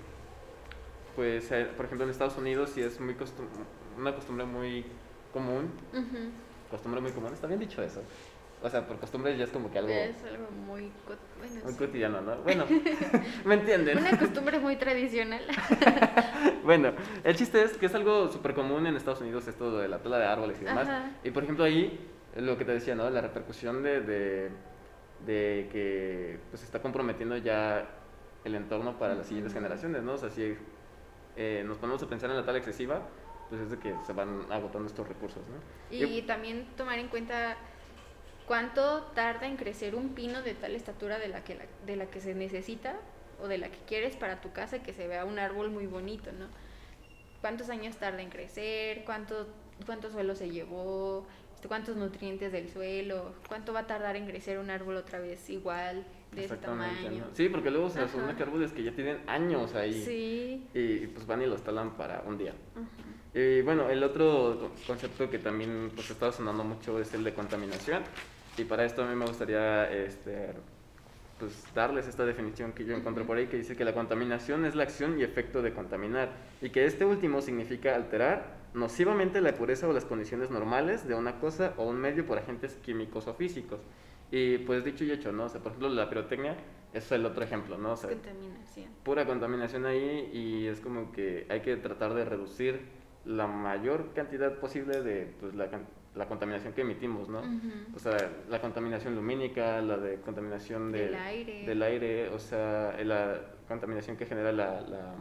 [1.16, 3.48] pues, eh, por ejemplo, en Estados Unidos sí es muy costum-
[3.96, 4.84] una costumbre muy
[5.32, 5.70] común,
[6.70, 8.02] costumbre muy común, está bien dicho eso.
[8.62, 10.90] O sea, por costumbre ya es como que algo Es algo muy,
[11.38, 11.78] bueno, muy sí.
[11.78, 12.36] cotidiano, ¿no?
[12.42, 12.64] Bueno,
[13.44, 13.98] ¿me entienden?
[13.98, 15.42] una costumbre muy tradicional.
[16.64, 16.92] Bueno,
[17.24, 20.18] el chiste es que es algo súper común en Estados Unidos esto de la tala
[20.18, 20.86] de árboles y demás.
[20.86, 21.10] Ajá.
[21.24, 21.98] Y por ejemplo ahí,
[22.36, 23.08] lo que te decía, ¿no?
[23.08, 24.50] La repercusión de, de,
[25.24, 27.88] de que pues está comprometiendo ya
[28.44, 30.12] el entorno para las siguientes generaciones, ¿no?
[30.12, 30.56] O sea, si
[31.36, 33.00] eh, nos ponemos a pensar en la tala excesiva,
[33.48, 35.96] pues es de que se van agotando estos recursos, ¿no?
[35.96, 37.56] Y también tomar en cuenta
[38.48, 42.06] cuánto tarda en crecer un pino de tal estatura de la que, la- de la
[42.06, 42.96] que se necesita
[43.40, 46.32] o de la que quieres para tu casa, que se vea un árbol muy bonito,
[46.32, 46.46] ¿no?
[47.40, 49.04] ¿Cuántos años tarda en crecer?
[49.04, 49.46] ¿Cuánto,
[49.86, 51.24] cuánto suelo se llevó?
[51.54, 53.34] Este, ¿Cuántos nutrientes del suelo?
[53.48, 57.10] ¿Cuánto va a tardar en crecer un árbol otra vez igual, de ese tamaño?
[57.28, 57.34] ¿no?
[57.34, 60.02] Sí, porque luego se asume que árboles que ya tienen años ahí.
[60.04, 60.66] Sí.
[60.74, 62.54] Y pues van y los talan para un día.
[63.34, 67.34] Y bueno, el otro co- concepto que también pues estaba sonando mucho es el de
[67.34, 68.02] contaminación.
[68.58, 70.50] Y para esto a mí me gustaría este,
[71.38, 74.74] pues, darles esta definición que yo encontré por ahí que dice que la contaminación es
[74.74, 76.30] la acción y efecto de contaminar
[76.60, 81.38] y que este último significa alterar nocivamente la pureza o las condiciones normales de una
[81.38, 83.80] cosa o un medio por agentes químicos o físicos.
[84.30, 85.44] Y pues dicho y hecho, ¿no?
[85.44, 86.56] O sea, por ejemplo, la pirotecnia
[86.92, 87.92] es el otro ejemplo, ¿no?
[87.92, 88.90] O sea, Contaminación.
[89.04, 92.80] pura contaminación ahí y es como que hay que tratar de reducir
[93.24, 95.68] la mayor cantidad posible de pues, la,
[96.18, 97.40] la contaminación que emitimos, ¿no?
[97.94, 101.64] O sea, la contaminación lumínica, la de contaminación de- Del aire.
[101.66, 105.14] del aire, o sea, la contaminación que genera la, la,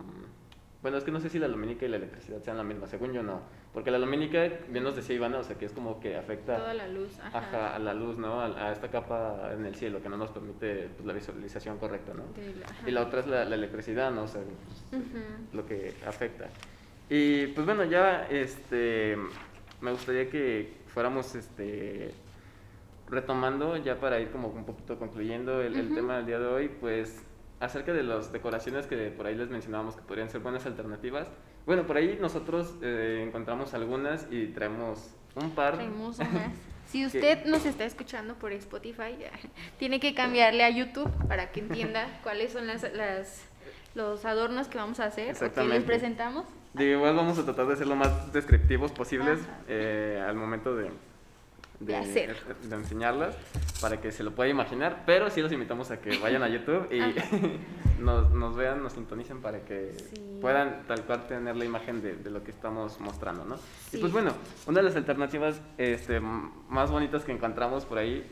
[0.81, 3.11] Bueno, es que no sé si la lumínica y la electricidad sean la misma, según
[3.11, 3.41] yo no.
[3.73, 6.73] Porque la lumínica, bien nos decía Ivana, o sea, que es como que afecta Toda
[6.73, 7.19] la luz.
[7.19, 7.37] Ajá.
[7.39, 8.39] ajá, a la luz, ¿no?
[8.41, 12.13] A, a esta capa en el cielo que no nos permite pues, la visualización correcta,
[12.13, 12.23] ¿no?
[12.83, 12.89] La-.
[12.89, 14.23] Y la otra es la, la electricidad, ¿no?
[14.23, 14.41] O sea,
[14.91, 15.01] pues,
[15.53, 16.47] lo que afecta.
[17.09, 19.17] Y pues bueno, ya este
[19.81, 22.13] me gustaría que fuéramos este
[23.09, 27.23] retomando ya para ir como un poquito concluyendo el, tema del día de hoy, pues
[27.59, 31.29] acerca de las decoraciones que por ahí les mencionábamos que podrían ser buenas alternativas.
[31.65, 35.75] Bueno, por ahí nosotros eh, encontramos algunas y traemos un par.
[35.75, 36.51] Traemos unas.
[36.87, 39.17] Si usted nos está escuchando por Spotify,
[39.77, 43.45] tiene que cambiarle a YouTube para que entienda cuáles son las, las
[43.93, 46.45] los adornos que vamos a hacer o que les presentamos.
[46.77, 50.89] Digo, igual vamos a tratar de ser lo más descriptivos posibles eh, al momento de,
[51.79, 52.35] De hacer.
[52.63, 53.35] de enseñarlas
[53.81, 56.87] para que se lo pueda imaginar, pero sí los invitamos a que vayan a YouTube
[56.91, 60.39] y nos, nos vean, nos sintonicen para que Sí.
[60.41, 63.57] puedan tal cual tener la imagen de, de lo que estamos mostrando, ¿no?
[63.89, 63.97] Sí.
[63.97, 64.33] Y pues bueno,
[64.67, 68.23] una de las alternativas este, más bonitas que encontramos por ahí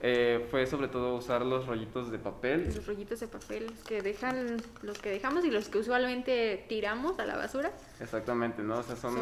[0.00, 2.66] eh, fue sobre todo usar los rollitos de papel.
[2.66, 7.26] Los rollitos de papel que dejan, los que dejamos y los que usualmente tiramos a
[7.26, 7.72] la basura.
[8.00, 8.78] Exactamente, ¿no?
[8.78, 9.14] O sea, son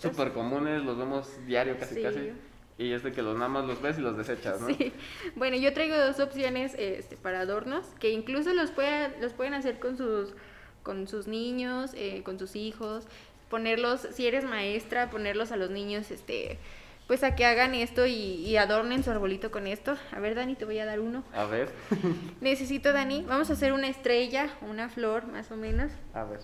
[0.00, 2.02] súper comunes, los vemos diario casi Sí.
[2.02, 2.32] casi.
[2.78, 4.66] Y es de que los nada más los ves y los desechas, ¿no?
[4.68, 4.92] Sí.
[5.34, 9.78] Bueno, yo traigo dos opciones este, para adornos, que incluso los, puede, los pueden hacer
[9.78, 10.34] con sus,
[10.82, 13.04] con sus niños, eh, con sus hijos,
[13.48, 16.58] ponerlos, si eres maestra, ponerlos a los niños, este,
[17.06, 19.96] pues a que hagan esto y, y adornen su arbolito con esto.
[20.12, 21.22] A ver, Dani, te voy a dar uno.
[21.34, 21.70] A ver,
[22.40, 26.40] Necesito, Dani, vamos a hacer una estrella, una flor más o menos, a ver.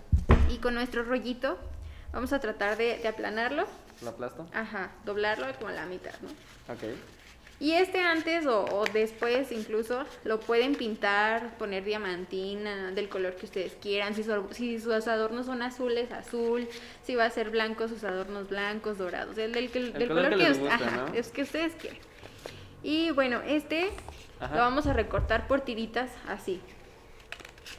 [0.50, 1.58] y con nuestro rollito
[2.12, 3.66] vamos a tratar de, de aplanarlo,
[4.02, 4.46] ¿Lo aplasto?
[4.54, 6.28] ajá, doblarlo como a la mitad, ¿no?
[6.72, 6.82] Ok.
[7.62, 13.46] Y este antes o, o después incluso lo pueden pintar, poner diamantina del color que
[13.46, 14.16] ustedes quieran.
[14.16, 16.66] Si, si sus adornos son azules, azul.
[17.04, 19.38] Si va a ser blanco, sus adornos blancos, dorados.
[19.38, 21.14] El del, color color, que que, ajá, ¿no?
[21.14, 22.00] es que ustedes quieran.
[22.82, 23.90] Y bueno, este
[24.40, 24.56] Ajá.
[24.56, 26.60] lo vamos a recortar por tiritas así.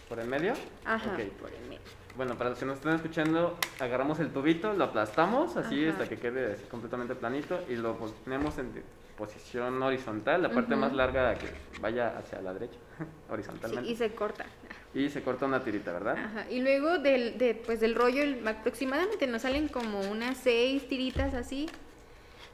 [0.07, 0.53] ¿Por el medio?
[0.86, 1.81] Ajá, por el medio.
[2.15, 5.91] Bueno, para los que nos están escuchando, agarramos el tubito, lo aplastamos así Ajá.
[5.91, 8.71] hasta que quede así completamente planito y lo ponemos en
[9.18, 11.47] posición horizontal, la parte más larga que
[11.80, 13.89] vaya hacia la derecha, Sí, horizontalmente.
[13.89, 14.45] y se corta.
[14.93, 16.18] y se corta una tirita, ¿verdad?
[16.18, 16.45] Ajá.
[16.49, 21.34] Y luego del, de, pues, del rollo el- aproximadamente nos salen como unas seis tiritas
[21.34, 21.70] así,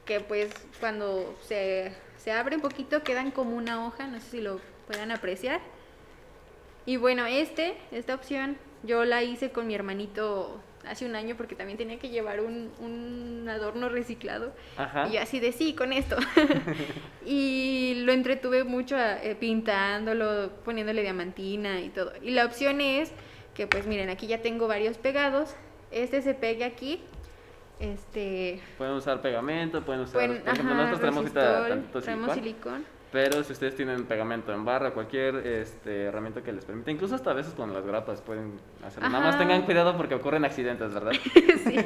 [0.04, 4.40] que pues cuando se, se abre un poquito quedan como una hoja, no sé si
[4.40, 5.60] lo puedan apreciar.
[6.86, 11.54] Y bueno, este, esta opción yo la hice con mi hermanito hace un año porque
[11.54, 14.52] también tenía que llevar un, un adorno reciclado.
[14.76, 15.08] Ajá.
[15.08, 16.16] Y yo así de sí, con esto.
[17.26, 22.12] y lo entretuve mucho eh, pintándolo, poniéndole diamantina y todo.
[22.22, 23.12] Y la opción es
[23.54, 25.54] que, pues miren, aquí ya tengo varios pegados.
[25.90, 27.00] Este se pegue aquí.
[27.78, 28.60] Este.
[28.78, 32.84] Pueden usar pegamento, pueden usar, pueden- por ejemplo, ajá, nosotros traemos tantito traemos silicón.
[33.12, 37.30] Pero si ustedes tienen pegamento en barra, cualquier este, herramienta que les permita, incluso hasta
[37.30, 38.52] a veces con las grapas pueden
[38.84, 39.08] hacerlo.
[39.08, 41.12] Nada más tengan cuidado porque ocurren accidentes, ¿verdad?
[41.64, 41.76] sí.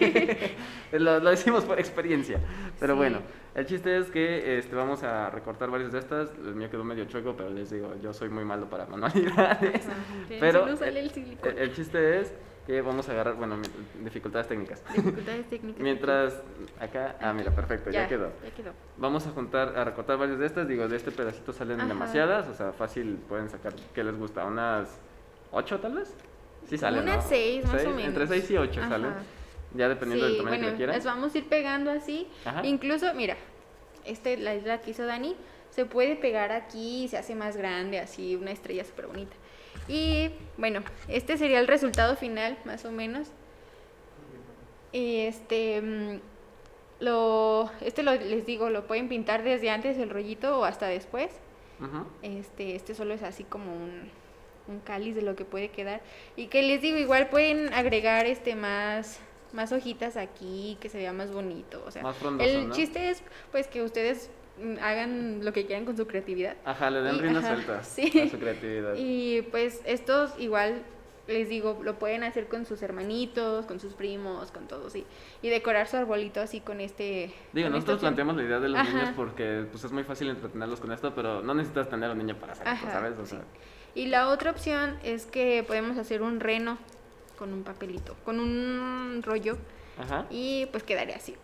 [0.93, 2.39] lo, lo decimos por experiencia.
[2.79, 2.99] Pero Sí.
[2.99, 3.19] bueno,
[3.55, 6.31] el chiste es que este, vamos a recortar varias de estas.
[6.45, 9.87] El mío quedó medio chueco, pero les digo, yo soy muy malo para manualidades.
[9.87, 9.97] Ajá.
[10.29, 11.51] Pero Si no sale el silicón.
[11.53, 12.35] El, el chiste es
[12.67, 13.57] que vamos a agarrar, bueno,
[14.03, 14.83] dificultades técnicas.
[14.95, 15.81] Dificultades técnicas.
[15.83, 16.43] Mientras
[16.81, 18.33] acá, ah, mira, perfecto, ya, quedó.
[18.43, 18.73] Ya quedó.
[18.97, 20.67] Vamos a juntar, a recortar varias de estas.
[20.67, 21.89] Digo, de este pedacito salen Ajá.
[21.89, 24.45] demasiadas, o sea, fácil pueden sacar, ¿qué les gusta?
[24.47, 24.99] ¿Unas
[25.53, 26.15] ocho tal vez?
[26.67, 27.29] Sí salen, Unas ¿no?
[27.29, 28.05] seis, más o menos.
[28.05, 28.89] Entre seis y ocho Ajá.
[28.89, 29.13] salen.
[29.75, 30.97] Ya dependiendo del tamaño bueno, que quieran.
[30.97, 32.29] las vamos a ir pegando así.
[32.45, 32.65] Ajá.
[32.65, 33.37] Incluso, mira,
[34.05, 35.37] este, la isla que hizo Dani,
[35.71, 39.35] se puede pegar aquí y se hace más grande, así, una estrella súper bonita.
[39.89, 43.29] Y bueno, este sería el resultado final, más o menos.
[44.93, 46.21] Y este, mm,
[47.01, 51.33] lo, este lo, les digo, lo pueden pintar desde antes el rollito o hasta después.
[51.81, 52.07] Ujú.
[52.23, 54.11] Este, este solo es así como un,
[54.69, 56.01] un cáliz de lo que puede quedar.
[56.37, 59.21] Y que les digo, igual pueden agregar este más,
[59.55, 61.83] más hojitas aquí, que se vea más bonito.
[61.87, 62.75] O sea, Más frondoso, el ¿no?
[62.75, 64.31] chiste es pues que ustedes
[64.63, 66.57] mm, hagan lo que quieran con su creatividad.
[66.65, 68.21] Ajá, le den rienda suelta sí.
[68.21, 68.95] a su creatividad.
[68.97, 70.83] Y pues estos igual
[71.27, 75.07] les digo, lo pueden hacer con sus hermanitos, con sus primos, con todos y,
[75.41, 78.79] y decorar su arbolito así con este Digo, con nosotros planteamos la idea de los
[78.79, 78.91] Ajá.
[78.93, 82.37] niños porque pues es muy fácil entretenerlos con esto, pero no necesitas tener un niño
[82.39, 83.19] para hacerlo, ¿sabes?
[83.19, 83.37] O sí.
[83.37, 83.45] sea,
[83.95, 86.77] Y la otra opción es que podemos hacer un reno
[87.39, 89.57] con un papelito, con un rollo
[89.99, 90.27] ajá.
[90.31, 91.37] y pues quedaría así.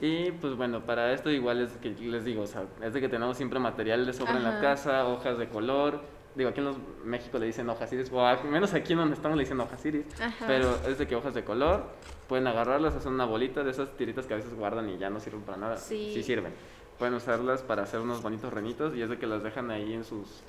[0.00, 3.08] Y pues bueno, para esto igual es que les digo, o sea, es de que
[3.08, 4.60] tenemos siempre material de sobra en la Ajá.
[4.60, 6.00] casa, hojas de color.
[6.34, 9.14] Digo, aquí en los, México le dicen hojas iris, o al menos aquí en donde
[9.16, 10.06] estamos le dicen hojas iris.
[10.18, 10.46] Ajá.
[10.46, 11.84] Pero es de que hojas de color,
[12.28, 15.20] pueden agarrarlas, hacer una bolita de esas tiritas que a veces guardan y ya no
[15.20, 15.76] sirven para nada.
[15.76, 16.22] Sí.
[16.22, 16.54] sirven.
[16.98, 20.04] Pueden usarlas para hacer unos bonitos renitos y es de que las dejan ahí en
[20.04, 20.42] sus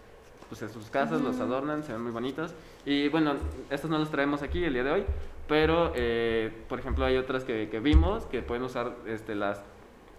[0.51, 2.53] pues en sus casas, los adornan, se ven muy bonitos.
[2.85, 3.35] Y bueno,
[3.69, 5.05] estos no los traemos aquí el día de hoy,
[5.47, 9.61] pero eh, por ejemplo hay otras que, que vimos que pueden usar este, las,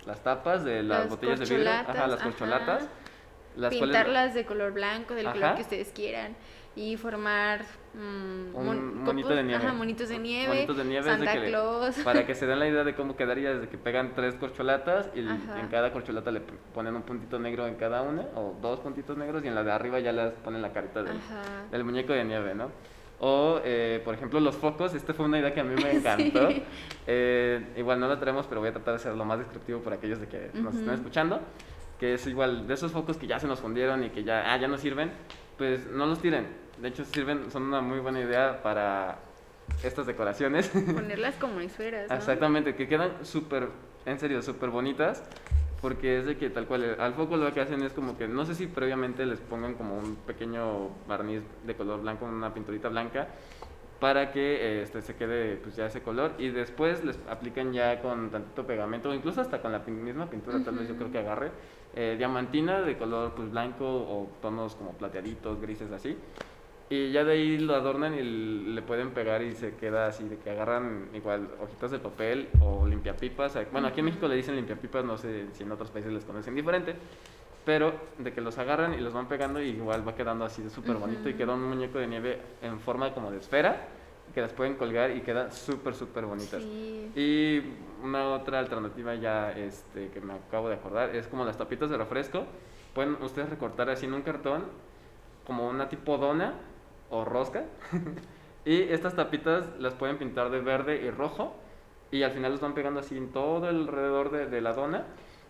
[0.07, 2.89] las tapas de las, Las botellas de vidrio, ajá, las corcholatas.
[3.57, 5.35] Las cuales- Pintarlas de color blanco, del Ajá.
[5.39, 6.35] color que ustedes quieran
[6.75, 7.61] y formar
[7.95, 9.63] mm, Un mon- monito de nieve.
[9.65, 11.99] Ajá, monitos de nieve, Monitos de nieve de Santa que le- Claus.
[11.99, 15.27] Para que se den la idea de cómo quedaría, desde que pegan tres corcholatas y
[15.27, 15.61] Ajá.
[15.61, 16.41] en cada corcholata le
[16.75, 19.73] ponen un puntito negro en cada una, o dos puntitos negros, y en la de
[19.73, 21.19] arriba ya les ponen la carita del,
[21.71, 22.71] del muñeco de nieve, ¿no?
[23.25, 26.49] O, eh, por ejemplo, los focos, esta fue una idea que a mí me encantó.
[26.51, 26.63] Sí.
[27.07, 29.97] Eh, igual no la traemos, pero voy a tratar de ser lo más descriptivo para
[29.97, 31.41] aquellos de que nos están escuchando.
[32.01, 34.57] Que es igual, de esos focos que ya se nos fundieron y que ya, ah,
[34.57, 35.13] ya no sirven,
[35.57, 36.49] pues no los tiren.
[36.83, 39.19] De hecho, sirven, son una muy buena idea para
[39.85, 40.69] estas decoraciones.
[40.95, 42.11] Ponerlas como esferas.
[42.11, 42.17] ¿no?
[42.17, 43.69] Exactamente, que quedan súper,
[44.05, 45.23] en serio, súper bonitas.
[45.81, 48.45] Porque es de que tal cual, al foco lo que hacen es como que, no
[48.45, 53.29] sé si previamente les pongan como un pequeño barniz de color blanco, una pinturita blanca,
[53.99, 58.31] para que este, se quede pues ya ese color y después les aplican ya con
[58.31, 61.53] tantito pegamento o incluso hasta con la misma pintura tal vez yo creo que agarre
[61.95, 66.17] eh, diamantina de color pues blanco o tonos como plateaditos grises así
[66.91, 70.39] y ya de ahí lo adornan y le pueden pegar y se queda así de
[70.39, 75.05] que agarran igual hojitas de papel o limpiapipas bueno aquí en México le dicen limpiapipas
[75.05, 76.95] no sé si en otros países les conocen diferente
[77.65, 80.71] pero de que los agarran y los van pegando y igual va quedando así de
[80.71, 81.39] súper bonito y Ujú.
[81.39, 83.89] queda un muñeco de nieve en forma como de esfera
[84.35, 86.63] que las pueden colgar y queda súper súper bonitas.
[86.63, 87.13] Sí.
[87.15, 87.63] Y
[88.03, 91.99] una otra alternativa ya este, que me acabo de acordar es como las tapitas de
[91.99, 92.47] refresco.
[92.95, 94.65] Pueden ustedes recortar así en un cartón
[95.45, 96.55] como una tipo dona
[97.13, 97.65] o rosca.
[98.65, 101.55] y estas tapitas las pueden pintar de verde y rojo.
[102.11, 105.05] Y al final los van pegando así en todo alrededor de, de la dona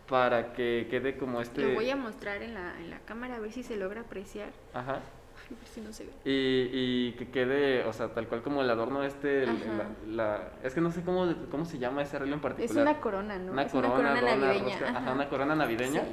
[0.08, 1.62] para que quede como este...
[1.62, 4.50] Lo voy a mostrar en la, en la cámara a ver si se logra apreciar.
[4.74, 5.00] Ajá.
[5.48, 6.10] Ay, a ver si no se ve.
[6.24, 10.48] Y, y que quede, o sea, tal cual como el adorno este, el- la, la-
[10.62, 12.82] es que no sé cómo, cómo se llama ese arreglo en Es particular.
[12.82, 13.52] una corona, ¿no?
[13.52, 14.68] Una es corona, una corona dona, navideña.
[14.78, 15.12] rosca, ajá, ajá.
[15.12, 16.02] una corona navideña.
[16.02, 16.10] Sí.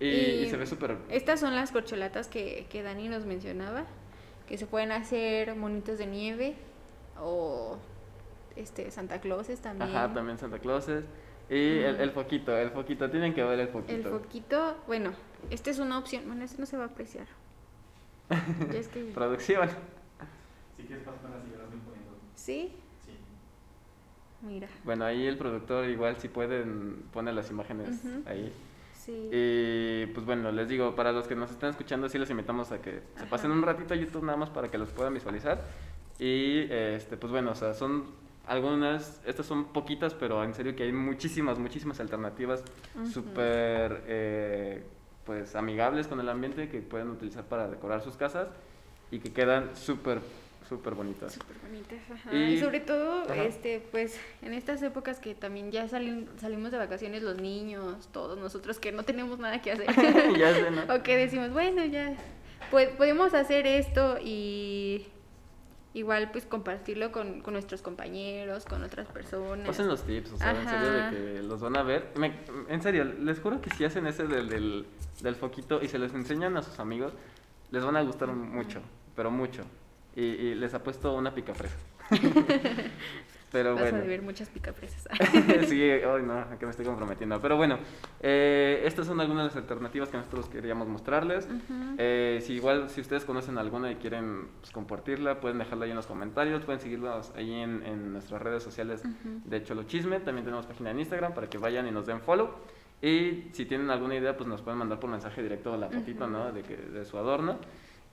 [0.00, 0.96] Y, y Y se ve súper...
[1.10, 3.84] Estas son las corcholatas que, que Dani nos mencionaba,
[4.46, 6.54] que se pueden hacer monitos de nieve
[7.20, 7.78] o
[8.54, 9.90] este Santa Clauses también.
[9.94, 11.04] Ajá, también Santa Clauses.
[11.48, 14.10] Y el, el foquito, el foquito, tienen que ver el El foquito.
[14.10, 15.12] foquito, bueno,
[15.50, 16.24] esta es una opción.
[16.26, 17.26] Bueno, este no se va a apreciar.
[18.72, 19.68] Ya es que Producción.
[20.76, 22.16] Si quieres pasar las voy poniendo.
[22.34, 22.72] sí,
[23.04, 23.12] Sí.
[24.42, 24.68] mira.
[24.84, 28.22] Bueno, ahí el productor igual si pueden poner las imágenes Ujú.
[28.28, 28.52] ahí.
[29.06, 29.28] Sí.
[29.32, 32.82] Y pues bueno, les digo, para los que nos están escuchando, sí les invitamos a
[32.82, 35.62] que se pasen un ratito a YouTube nada más para que los puedan visualizar.
[36.18, 38.06] Y este, pues bueno, o sea, son
[38.46, 43.06] algunas, estas son poquitas, pero en serio que hay muchísimas, muchísimas alternativas Ujú.
[43.06, 44.84] súper eh,
[45.24, 48.48] pues amigables con el ambiente que pueden utilizar para decorar sus casas
[49.10, 50.20] y que quedan súper,
[50.68, 51.32] súper bonitas.
[51.34, 52.34] Súper bonitas, ajá.
[52.34, 53.44] Y- Y, sobre todo, Ajá.
[53.44, 58.38] este, pues, en estas épocas que también ya salen, salimos de vacaciones los niños, todos
[58.38, 59.86] nosotros que no tenemos nada que hacer.
[60.38, 60.94] ya sé, ¿no?
[60.94, 62.14] o que decimos, bueno, ya,
[62.70, 65.06] pues, podemos hacer esto y
[65.94, 69.66] igual, pues, compartirlo con, con nuestros compañeros, con otras personas.
[69.66, 72.10] Pasen los tips, o sea, en serio de que los van a ver.
[72.16, 72.34] Me-
[72.68, 74.86] en serio, les juro que si hacen ese del, del,
[75.22, 77.12] del foquito y se les enseñan a sus amigos,
[77.70, 78.80] les van a gustar mucho,
[79.14, 79.62] pero mucho.
[80.16, 81.76] Y, y les apuesto una picafresa.
[83.52, 83.98] pero Vas bueno.
[83.98, 85.06] a ver muchas picafresas.
[85.68, 87.40] sí, hoy no, a que me estoy comprometiendo.
[87.40, 87.78] Pero bueno,
[88.20, 91.46] eh, estas son algunas de las alternativas que nosotros queríamos mostrarles.
[91.46, 91.94] Ujú.
[91.98, 95.96] Eh, si igual, si ustedes conocen alguna y quieren pues, compartirla, pueden dejarla ahí en
[95.96, 99.40] los comentarios, pueden seguirnos ahí en, en nuestras redes sociales Ujú.
[99.44, 102.50] de Cholo Chisme, también tenemos página en Instagram para que vayan y nos den follow.
[103.02, 106.32] Y si tienen alguna idea, pues nos pueden mandar por mensaje directo la fotito, Ujú.
[106.32, 106.52] ¿no?
[106.52, 107.58] De, que, de su adorno.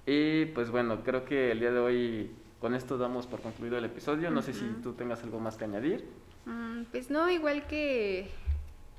[0.05, 3.85] Y pues bueno, creo que el día de hoy con esto damos por concluido el
[3.85, 4.31] episodio.
[4.31, 6.05] No sé si tú tengas algo más que añadir.
[6.45, 8.29] Mm, Pues no, igual que,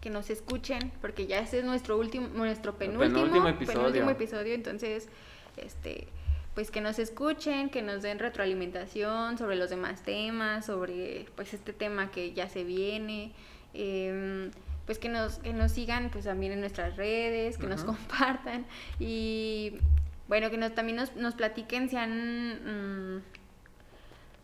[0.00, 3.78] que nos escuchen, porque ya ese es nuestro último, nuestro penúltimo, penúltimo episodio.
[3.80, 5.08] penúltimo episodio, entonces,
[5.56, 6.08] este,
[6.54, 11.72] pues que nos escuchen, que nos den retroalimentación sobre los demás temas, sobre pues este
[11.72, 13.32] tema que ya se viene,
[13.74, 14.50] em,
[14.86, 18.66] pues que nos, que nos sigan pues también en nuestras redes, que nos compartan
[18.98, 19.78] y
[20.28, 23.18] bueno, que nos, también nos, nos platiquen si han...
[23.18, 23.22] mm,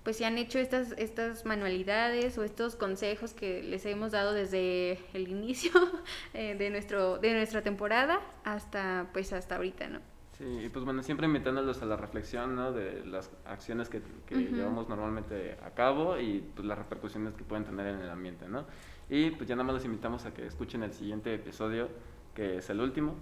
[0.02, 4.98] pues si han hecho estas, estas manualidades o estos consejos que les hemos dado desde
[5.12, 5.70] el inicio
[6.34, 10.00] eh, de, nuestro, de nuestra temporada hasta pues hasta ahorita, ¿no?
[10.38, 12.72] Sí, y pues bueno, siempre invitándolos a la reflexión, ¿no?
[12.72, 17.66] De las acciones que, que llevamos normalmente a cabo y pues las repercusiones que pueden
[17.66, 18.64] tener en el ambiente, ¿no?
[19.10, 21.88] Y pues ya nada más los invitamos a que escuchen el siguiente episodio,
[22.34, 23.16] que es el último.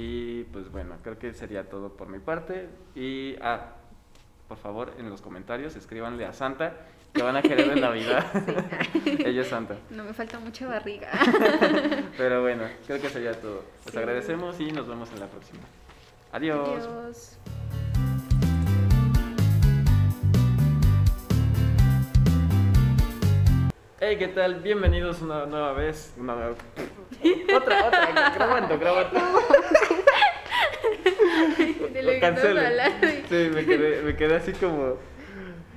[0.00, 2.68] Y pues bueno, creo que sería todo por mi parte.
[2.94, 3.72] Y, ah,
[4.46, 6.72] por favor, en los comentarios escríbanle a Santa
[7.12, 8.24] que van a querer de Navidad.
[9.04, 9.76] Ella es Santa.
[9.90, 11.10] No me falta mucha barriga.
[12.16, 13.64] Pero bueno, creo que sería todo.
[13.86, 13.98] Les Sí.
[13.98, 15.60] agradecemos y nos vemos en la próxima.
[16.30, 16.68] Adiós.
[16.86, 17.38] Adiós.
[24.00, 24.60] Hey, ¿qué tal?
[24.60, 26.14] Bienvenidos una nueva vez.
[26.16, 26.52] Una nueva...
[27.56, 29.18] otra, otra, grabando, grabando.
[32.00, 33.08] Lo hablando.
[33.28, 34.98] Sí, me quedé, me quedé así como.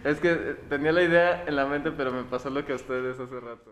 [0.03, 0.35] Es que
[0.69, 3.65] tenía la idea en la mente, pero me pasó lo que a ustedes hace rato.